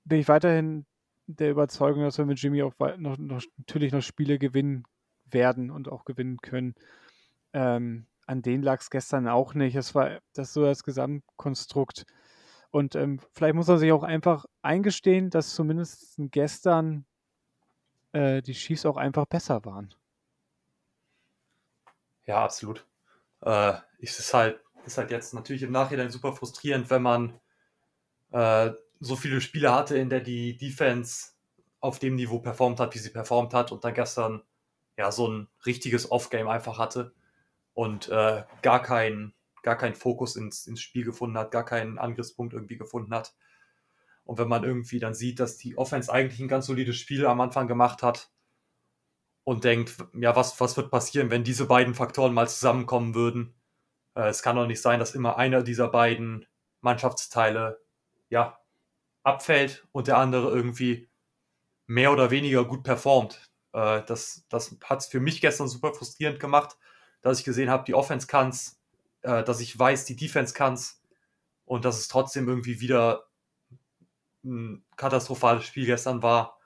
bin 0.05 0.19
ich 0.19 0.27
weiterhin 0.27 0.85
der 1.27 1.51
Überzeugung, 1.51 2.03
dass 2.03 2.17
wir 2.17 2.25
mit 2.25 2.41
Jimmy 2.41 2.63
auch 2.63 2.73
noch, 2.97 3.17
noch, 3.17 3.43
natürlich 3.57 3.91
noch 3.91 4.01
Spiele 4.01 4.39
gewinnen 4.39 4.85
werden 5.25 5.69
und 5.69 5.89
auch 5.89 6.05
gewinnen 6.05 6.37
können. 6.37 6.73
Ähm, 7.53 8.07
an 8.25 8.41
denen 8.41 8.63
lag 8.63 8.79
es 8.79 8.89
gestern 8.89 9.27
auch 9.27 9.53
nicht. 9.53 9.75
Es 9.75 9.93
war 9.93 10.19
das 10.33 10.53
so 10.53 10.63
das 10.63 10.83
Gesamtkonstrukt. 10.83 12.05
Und 12.71 12.95
ähm, 12.95 13.19
vielleicht 13.33 13.55
muss 13.55 13.67
man 13.67 13.77
sich 13.77 13.91
auch 13.91 14.03
einfach 14.03 14.45
eingestehen, 14.61 15.29
dass 15.29 15.53
zumindest 15.53 16.15
gestern 16.17 17.05
äh, 18.11 18.41
die 18.41 18.53
Chiefs 18.53 18.85
auch 18.85 18.97
einfach 18.97 19.25
besser 19.25 19.63
waren. 19.65 19.93
Ja, 22.25 22.43
absolut. 22.43 22.85
Äh, 23.41 23.73
ist 23.99 24.33
halt, 24.33 24.61
ist 24.85 24.97
halt 24.97 25.11
jetzt 25.11 25.33
natürlich 25.33 25.63
im 25.63 25.71
Nachhinein 25.71 26.09
super 26.09 26.33
frustrierend, 26.33 26.89
wenn 26.89 27.01
man 27.01 27.39
äh, 28.31 28.71
so 28.99 29.15
viele 29.15 29.41
Spiele 29.41 29.73
hatte, 29.73 29.97
in 29.97 30.09
der 30.09 30.21
die 30.21 30.57
Defense 30.57 31.31
auf 31.79 31.99
dem 31.99 32.15
Niveau 32.15 32.39
performt 32.39 32.79
hat, 32.79 32.95
wie 32.95 32.99
sie 32.99 33.11
performt 33.11 33.53
hat 33.53 33.71
und 33.71 33.83
dann 33.83 33.93
gestern 33.93 34.41
ja 34.97 35.11
so 35.11 35.27
ein 35.27 35.47
richtiges 35.65 36.11
Off-Game 36.11 36.47
einfach 36.47 36.79
hatte 36.79 37.13
und 37.73 38.09
äh, 38.09 38.43
gar 38.61 38.81
keinen 38.81 39.33
gar 39.67 39.75
keinen 39.75 39.95
Fokus 39.95 40.37
ins, 40.37 40.65
ins 40.65 40.79
Spiel 40.79 41.03
gefunden 41.03 41.37
hat, 41.37 41.51
gar 41.51 41.65
keinen 41.65 41.97
Angriffspunkt 41.97 42.53
irgendwie 42.53 42.77
gefunden 42.77 43.13
hat. 43.13 43.35
Und 44.23 44.37
wenn 44.37 44.47
man 44.47 44.63
irgendwie 44.63 44.99
dann 44.99 45.13
sieht, 45.13 45.41
dass 45.41 45.57
die 45.57 45.77
Offense 45.77 46.09
eigentlich 46.09 46.39
ein 46.39 46.47
ganz 46.47 46.67
solides 46.67 46.95
Spiel 46.95 47.25
am 47.25 47.41
Anfang 47.41 47.67
gemacht 47.67 48.01
hat 48.01 48.31
und 49.43 49.65
denkt, 49.65 49.97
ja, 50.13 50.35
was, 50.37 50.59
was 50.61 50.77
wird 50.77 50.89
passieren, 50.89 51.31
wenn 51.31 51.43
diese 51.43 51.65
beiden 51.65 51.95
Faktoren 51.95 52.33
mal 52.33 52.47
zusammenkommen 52.47 53.13
würden? 53.13 53.55
Äh, 54.15 54.29
es 54.29 54.41
kann 54.41 54.55
doch 54.55 54.67
nicht 54.67 54.81
sein, 54.81 54.99
dass 54.99 55.15
immer 55.15 55.37
einer 55.37 55.63
dieser 55.63 55.89
beiden 55.89 56.45
Mannschaftsteile 56.79 57.79
ja, 58.29 58.59
abfällt 59.23 59.87
und 59.91 60.07
der 60.07 60.17
andere 60.17 60.49
irgendwie 60.49 61.09
mehr 61.87 62.11
oder 62.11 62.31
weniger 62.31 62.65
gut 62.65 62.83
performt. 62.83 63.49
Äh, 63.73 64.03
das 64.05 64.45
das 64.49 64.77
hat 64.83 64.99
es 64.99 65.07
für 65.07 65.19
mich 65.19 65.41
gestern 65.41 65.67
super 65.67 65.93
frustrierend 65.93 66.39
gemacht, 66.39 66.77
dass 67.21 67.39
ich 67.39 67.45
gesehen 67.45 67.69
habe, 67.69 67.85
die 67.85 67.93
Offense 67.93 68.27
kann's, 68.27 68.79
äh, 69.21 69.43
dass 69.43 69.59
ich 69.59 69.77
weiß, 69.77 70.05
die 70.05 70.15
Defense 70.15 70.53
kann's 70.53 71.01
und 71.65 71.85
dass 71.85 71.99
es 71.99 72.07
trotzdem 72.07 72.47
irgendwie 72.47 72.79
wieder 72.81 73.27
ein 74.43 74.85
katastrophales 74.95 75.65
Spiel 75.65 75.85
gestern 75.85 76.23
war 76.23 76.57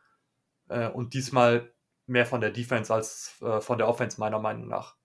äh, 0.69 0.88
und 0.89 1.13
diesmal 1.13 1.74
mehr 2.08 2.26
von 2.26 2.41
der 2.41 2.52
Defense 2.52 2.93
als 2.93 3.41
äh, 3.41 3.62
von 3.62 3.78
der 3.78 3.88
Offense 3.88 4.19
meiner 4.19 4.39
Meinung 4.39 4.67
nach. 4.67 4.95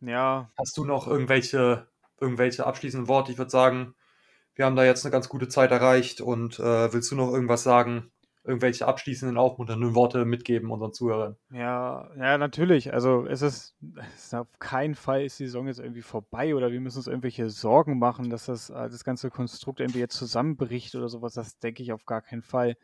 Ja. 0.00 0.50
Hast 0.58 0.76
du 0.76 0.84
noch 0.84 1.06
irgendwelche, 1.06 1.88
irgendwelche 2.20 2.66
abschließenden 2.66 3.08
Worte? 3.08 3.30
Ich 3.32 3.38
würde 3.38 3.50
sagen, 3.50 3.94
wir 4.54 4.64
haben 4.64 4.76
da 4.76 4.84
jetzt 4.84 5.04
eine 5.04 5.12
ganz 5.12 5.28
gute 5.28 5.48
Zeit 5.48 5.70
erreicht 5.70 6.20
und 6.20 6.58
äh, 6.58 6.92
willst 6.92 7.10
du 7.10 7.16
noch 7.16 7.32
irgendwas 7.32 7.62
sagen? 7.62 8.10
Irgendwelche 8.44 8.88
abschließenden, 8.88 9.38
aufmunternden 9.38 9.94
Worte 9.94 10.24
mitgeben 10.24 10.72
unseren 10.72 10.92
Zuhörern? 10.92 11.36
Ja, 11.52 12.10
ja, 12.18 12.38
natürlich. 12.38 12.92
Also 12.92 13.24
es 13.24 13.40
ist, 13.40 13.76
es 14.16 14.24
ist 14.24 14.34
auf 14.34 14.58
keinen 14.58 14.96
Fall 14.96 15.24
ist 15.24 15.38
die 15.38 15.46
Saison 15.46 15.68
jetzt 15.68 15.78
irgendwie 15.78 16.02
vorbei 16.02 16.56
oder 16.56 16.72
wir 16.72 16.80
müssen 16.80 16.98
uns 16.98 17.06
irgendwelche 17.06 17.50
Sorgen 17.50 18.00
machen, 18.00 18.30
dass 18.30 18.46
das, 18.46 18.68
äh, 18.70 18.90
das 18.90 19.04
ganze 19.04 19.30
Konstrukt 19.30 19.78
irgendwie 19.78 20.00
jetzt 20.00 20.16
zusammenbricht 20.16 20.96
oder 20.96 21.08
sowas. 21.08 21.34
Das 21.34 21.58
denke 21.60 21.84
ich 21.84 21.92
auf 21.92 22.04
gar 22.04 22.20
keinen 22.20 22.42
Fall. 22.42 22.76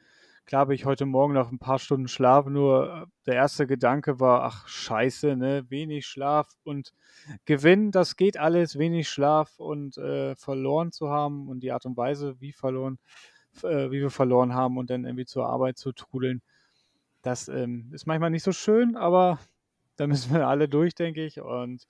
Klar 0.46 0.60
habe 0.60 0.74
ich 0.74 0.84
heute 0.84 1.04
Morgen 1.06 1.34
noch 1.34 1.50
ein 1.52 1.58
paar 1.58 1.78
Stunden 1.78 2.08
Schlaf, 2.08 2.46
nur 2.46 3.02
äh, 3.02 3.06
der 3.26 3.34
erste 3.34 3.66
Gedanke 3.66 4.20
war, 4.20 4.42
ach 4.44 4.66
scheiße, 4.68 5.36
ne, 5.36 5.64
wenig 5.68 6.06
Schlaf 6.06 6.48
und 6.64 6.94
Gewinn, 7.44 7.90
das 7.90 8.16
geht 8.16 8.38
alles, 8.38 8.78
wenig 8.78 9.08
Schlaf 9.08 9.58
und 9.58 9.98
äh, 9.98 10.34
verloren 10.36 10.92
zu 10.92 11.10
haben 11.10 11.48
und 11.48 11.60
die 11.60 11.72
Art 11.72 11.84
und 11.86 11.96
Weise, 11.96 12.40
wie 12.40 12.52
verloren, 12.52 12.98
äh, 13.62 13.90
wie 13.90 14.00
wir 14.00 14.10
verloren 14.10 14.54
haben 14.54 14.78
und 14.78 14.90
dann 14.90 15.04
irgendwie 15.04 15.26
zur 15.26 15.46
Arbeit 15.46 15.78
zu 15.78 15.92
trudeln, 15.92 16.42
das 17.22 17.48
ähm, 17.48 17.90
ist 17.92 18.06
manchmal 18.06 18.30
nicht 18.30 18.44
so 18.44 18.52
schön, 18.52 18.96
aber 18.96 19.38
da 19.96 20.06
müssen 20.06 20.32
wir 20.34 20.46
alle 20.46 20.68
durch, 20.68 20.94
denke 20.94 21.24
ich. 21.24 21.40
Und 21.40 21.86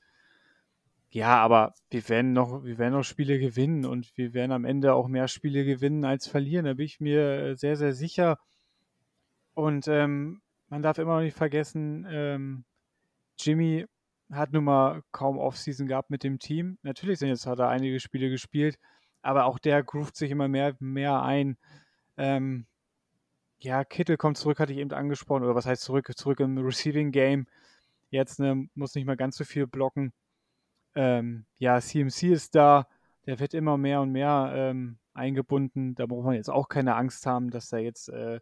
ja, 1.11 1.39
aber 1.39 1.75
wir 1.91 2.09
werden 2.09 2.33
noch, 2.33 2.65
wir 2.65 2.79
werden 2.79 2.93
noch 2.93 3.03
Spiele 3.03 3.39
gewinnen 3.39 3.87
und 3.87 4.17
wir 4.17 4.35
werden 4.35 4.53
am 4.53 4.65
Ende 4.65 4.95
auch 4.95 5.09
mehr 5.09 5.29
Spiele 5.29 5.65
gewinnen 5.65 6.05
als 6.05 6.27
verlieren. 6.27 6.67
Da 6.67 6.75
bin 6.75 6.85
ich 6.85 7.01
mir 7.01 7.57
sehr, 7.57 7.77
sehr 7.77 7.95
sicher. 7.95 8.39
Und 9.55 9.89
ähm, 9.89 10.43
man 10.69 10.83
darf 10.83 10.99
immer 10.99 11.17
noch 11.17 11.23
nicht 11.23 11.37
vergessen, 11.37 12.07
ähm, 12.11 12.65
Jimmy 13.39 13.87
hat 14.31 14.53
nun 14.53 14.65
mal 14.65 15.03
kaum 15.11 15.39
Offseason 15.39 15.87
gehabt 15.87 16.11
mit 16.11 16.23
dem 16.23 16.39
Team. 16.39 16.79
Natürlich 16.83 17.19
sind 17.19 17.29
jetzt 17.29 17.47
hat 17.47 17.59
er 17.59 17.69
einige 17.69 18.01
Spiele 18.01 18.29
gespielt, 18.29 18.79
aber 19.23 19.47
auch 19.47 19.59
der 19.59 19.83
groovt 19.83 20.17
sich 20.17 20.31
immer 20.31 20.49
mehr, 20.49 20.77
mehr 20.81 21.23
ein. 21.23 21.57
Ähm, 22.19 22.67
ja, 23.61 23.85
Kittel 23.85 24.17
kommt 24.17 24.37
zurück, 24.37 24.61
hatte 24.61 24.73
ich 24.73 24.79
eben 24.79 24.93
angesprochen, 24.93 25.45
oder 25.45 25.55
was 25.55 25.67
heißt 25.67 25.83
zurück? 25.83 26.11
Zurück 26.17 26.41
im 26.41 26.59
Receiving 26.59 27.11
Game. 27.13 27.47
Jetzt 28.11 28.39
ne, 28.39 28.69
muss 28.75 28.95
nicht 28.95 29.07
mehr 29.07 29.17
ganz 29.17 29.37
so 29.37 29.45
viel 29.45 29.67
blocken. 29.67 30.13
Ähm, 30.99 31.45
ja, 31.59 31.81
CMC 31.81 32.25
ist 32.25 32.57
da, 32.57 32.89
der 33.25 33.39
wird 33.39 33.55
immer 33.55 33.79
mehr 33.79 34.01
und 34.01 34.11
mehr 34.11 34.51
ähm, 34.53 34.99
eingebunden. 35.15 35.95
Da 35.95 36.07
braucht 36.07 36.25
man 36.25 36.35
jetzt 36.35 36.51
auch 36.51 36.69
keine 36.69 36.97
Angst 36.97 37.25
haben, 37.25 37.51
dass 37.51 37.69
da 37.69 37.79
jetzt 37.79 38.09
äh, 38.09 38.41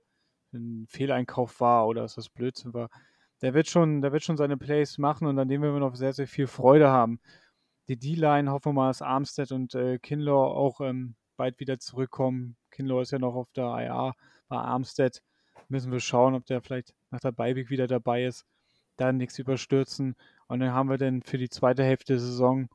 ein 0.54 0.86
Fehleinkauf 0.88 1.60
war 1.60 1.86
oder 1.86 2.00
dass 2.00 2.14
das 2.14 2.30
Blödsinn 2.30 2.72
war. 2.72 2.88
Der 3.42 3.52
wird 3.52 3.68
schon, 3.68 4.00
der 4.00 4.12
wird 4.12 4.22
schon 4.22 4.38
seine 4.38 4.56
Plays 4.56 4.96
machen 4.96 5.26
und 5.26 5.38
an 5.38 5.48
dem 5.48 5.60
werden 5.60 5.74
wir 5.74 5.80
noch 5.80 5.96
sehr, 5.96 6.14
sehr 6.14 6.26
viel 6.26 6.46
Freude 6.46 6.88
haben. 6.88 7.20
Die 7.88 7.98
D-Line 7.98 8.50
hoffen 8.50 8.70
wir 8.70 8.72
mal, 8.72 8.88
dass 8.88 9.02
Armstead 9.02 9.52
und 9.52 9.74
äh, 9.74 9.98
Kinlaw 9.98 10.56
auch 10.56 10.80
ähm, 10.80 11.14
bald 11.36 11.60
wieder 11.60 11.78
zurückkommen. 11.78 12.56
Kinlaw 12.70 13.02
ist 13.02 13.12
ja 13.12 13.18
noch 13.18 13.34
auf 13.34 13.52
der 13.52 13.66
IA 13.66 14.14
bei 14.48 14.56
Armstead. 14.56 15.22
Müssen 15.68 15.92
wir 15.92 16.00
schauen, 16.00 16.34
ob 16.34 16.46
der 16.46 16.62
vielleicht 16.62 16.94
nach 17.10 17.20
der 17.20 17.32
Beiweg 17.32 17.68
wieder 17.68 17.86
dabei 17.86 18.24
ist. 18.24 18.46
Da 18.96 19.12
nichts 19.12 19.38
überstürzen. 19.38 20.16
Und 20.48 20.60
dann 20.60 20.72
haben 20.72 20.88
wir 20.88 20.98
dann 20.98 21.22
für 21.22 21.38
die 21.38 21.48
zweite 21.48 21.84
Hälfte 21.84 22.14
der 22.14 22.20
Saison, 22.20 22.68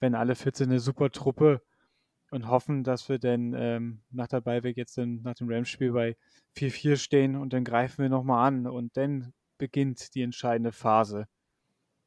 wenn 0.00 0.14
alle 0.14 0.34
fit 0.34 0.56
sind, 0.56 0.70
eine 0.70 0.80
super 0.80 1.10
Truppe 1.10 1.62
und 2.30 2.48
hoffen, 2.48 2.84
dass 2.84 3.08
wir 3.08 3.18
dann 3.18 3.54
ähm, 3.54 4.02
nach 4.10 4.26
der 4.28 4.40
Beiweg 4.40 4.76
jetzt 4.76 4.98
dann 4.98 5.22
nach 5.22 5.34
dem 5.34 5.48
Rams-Spiel 5.48 5.92
bei 5.92 6.16
4-4 6.56 6.96
stehen 6.96 7.36
und 7.36 7.52
dann 7.52 7.64
greifen 7.64 8.02
wir 8.02 8.08
nochmal 8.08 8.46
an 8.46 8.66
und 8.66 8.96
dann 8.96 9.32
beginnt 9.58 10.14
die 10.14 10.22
entscheidende 10.22 10.72
Phase. 10.72 11.26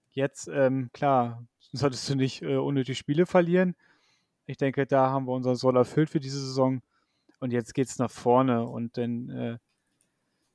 Jetzt, 0.10 0.48
ähm, 0.50 0.90
klar, 0.94 1.46
solltest 1.72 2.10
du 2.10 2.16
nicht 2.16 2.42
äh, 2.42 2.58
unnötig 2.58 2.98
Spiele 2.98 3.26
verlieren. 3.26 3.76
Ich 4.46 4.58
denke, 4.58 4.86
da 4.86 5.10
haben 5.10 5.28
wir 5.28 5.34
unser 5.34 5.56
Soll 5.56 5.78
erfüllt 5.78 6.10
für 6.10 6.20
diese 6.20 6.40
Saison. 6.40 6.82
Und 7.40 7.52
jetzt 7.52 7.74
geht 7.74 7.88
es 7.88 8.00
nach 8.00 8.12
vorne 8.12 8.68
und 8.68 8.98
dann 8.98 9.30
äh, 9.30 9.58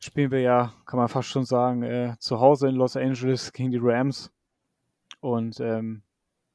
spielen 0.04 0.30
wir 0.30 0.40
ja, 0.40 0.74
kann 0.84 0.98
man 0.98 1.08
fast 1.08 1.28
schon 1.28 1.44
sagen, 1.44 1.82
äh, 1.82 2.16
zu 2.18 2.40
Hause 2.40 2.68
in 2.68 2.74
Los 2.74 2.96
Angeles 2.96 3.52
gegen 3.52 3.70
die 3.70 3.80
Rams 3.80 4.30
und 5.20 5.60
ähm, 5.60 6.02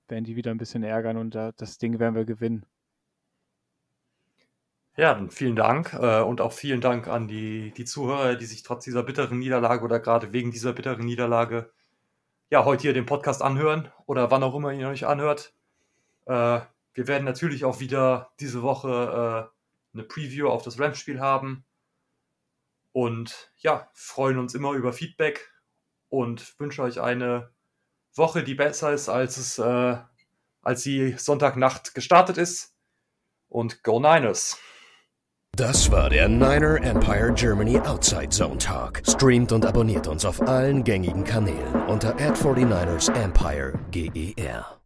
werden 0.08 0.24
die 0.24 0.36
wieder 0.36 0.52
ein 0.52 0.58
bisschen 0.58 0.84
ärgern 0.84 1.18
und 1.18 1.36
äh, 1.36 1.52
das 1.58 1.80
Ding 1.80 2.00
werden 2.00 2.16
wir 2.16 2.26
gewinnen. 2.26 2.66
Ja, 4.96 5.14
dann 5.14 5.32
vielen 5.32 5.56
Dank 5.56 5.94
äh, 5.94 6.22
und 6.22 6.42
auch 6.42 6.52
vielen 6.52 6.82
Dank 6.82 7.08
an 7.08 7.28
die, 7.28 7.72
die 7.72 7.86
Zuhörer, 7.86 8.36
die 8.36 8.46
sich 8.46 8.64
trotz 8.64 8.84
dieser 8.84 9.02
bitteren 9.02 9.40
Niederlage 9.40 9.84
oder 9.84 10.00
gerade 10.00 10.34
wegen 10.34 10.52
dieser 10.52 10.74
bitteren 10.74 11.06
Niederlage 11.06 11.72
ja 12.50 12.66
heute 12.66 12.84
hier 12.84 12.94
den 12.94 13.06
Podcast 13.06 13.42
anhören 13.42 13.92
oder 14.06 14.30
wann 14.30 14.44
auch 14.44 14.56
immer 14.56 14.74
ihr 14.74 14.90
euch 14.90 15.08
anhört. 15.08 15.54
Äh, 16.26 16.60
wir 16.94 17.08
werden 17.08 17.24
natürlich 17.24 17.66
auch 17.66 17.80
wieder 17.80 18.30
diese 18.40 18.62
Woche 18.62 19.50
äh, 19.52 19.98
eine 19.98 20.04
Preview 20.04 20.50
auf 20.50 20.64
das 20.64 20.80
Rams-Spiel 20.80 21.20
haben 21.20 21.64
und 22.92 23.52
ja, 23.58 23.90
freuen 23.94 24.38
uns 24.38 24.54
immer 24.54 24.74
über 24.74 24.94
Feedback 24.94 25.52
und 26.10 26.60
wünsche 26.60 26.82
euch 26.82 27.00
eine 27.02 27.52
Woche, 28.16 28.44
die 28.44 28.56
besser 28.56 28.94
ist, 28.94 29.10
als 29.10 29.38
es 29.38 29.60
äh, 29.60 29.98
als 30.62 30.84
sie 30.84 31.16
Sonntagnacht 31.18 31.94
gestartet 31.96 32.38
ist. 32.38 32.76
Und 33.48 33.84
Go 33.84 34.00
Niners! 34.00 34.58
Das 35.56 35.92
war 35.92 36.10
der 36.10 36.30
Niner 36.30 36.82
Empire 36.84 37.34
Germany 37.34 37.80
Outside 37.80 38.30
Zone 38.30 38.58
Talk. 38.60 39.02
Streamt 39.06 39.52
und 39.52 39.66
abonniert 39.66 40.08
uns 40.08 40.24
auf 40.24 40.42
allen 40.42 40.84
gängigen 40.84 41.24
Kanälen 41.24 41.76
unter 41.88 42.16
ad 42.16 42.40
49 42.42 43.10
ersempire 43.10 43.74
GER. 43.92 44.79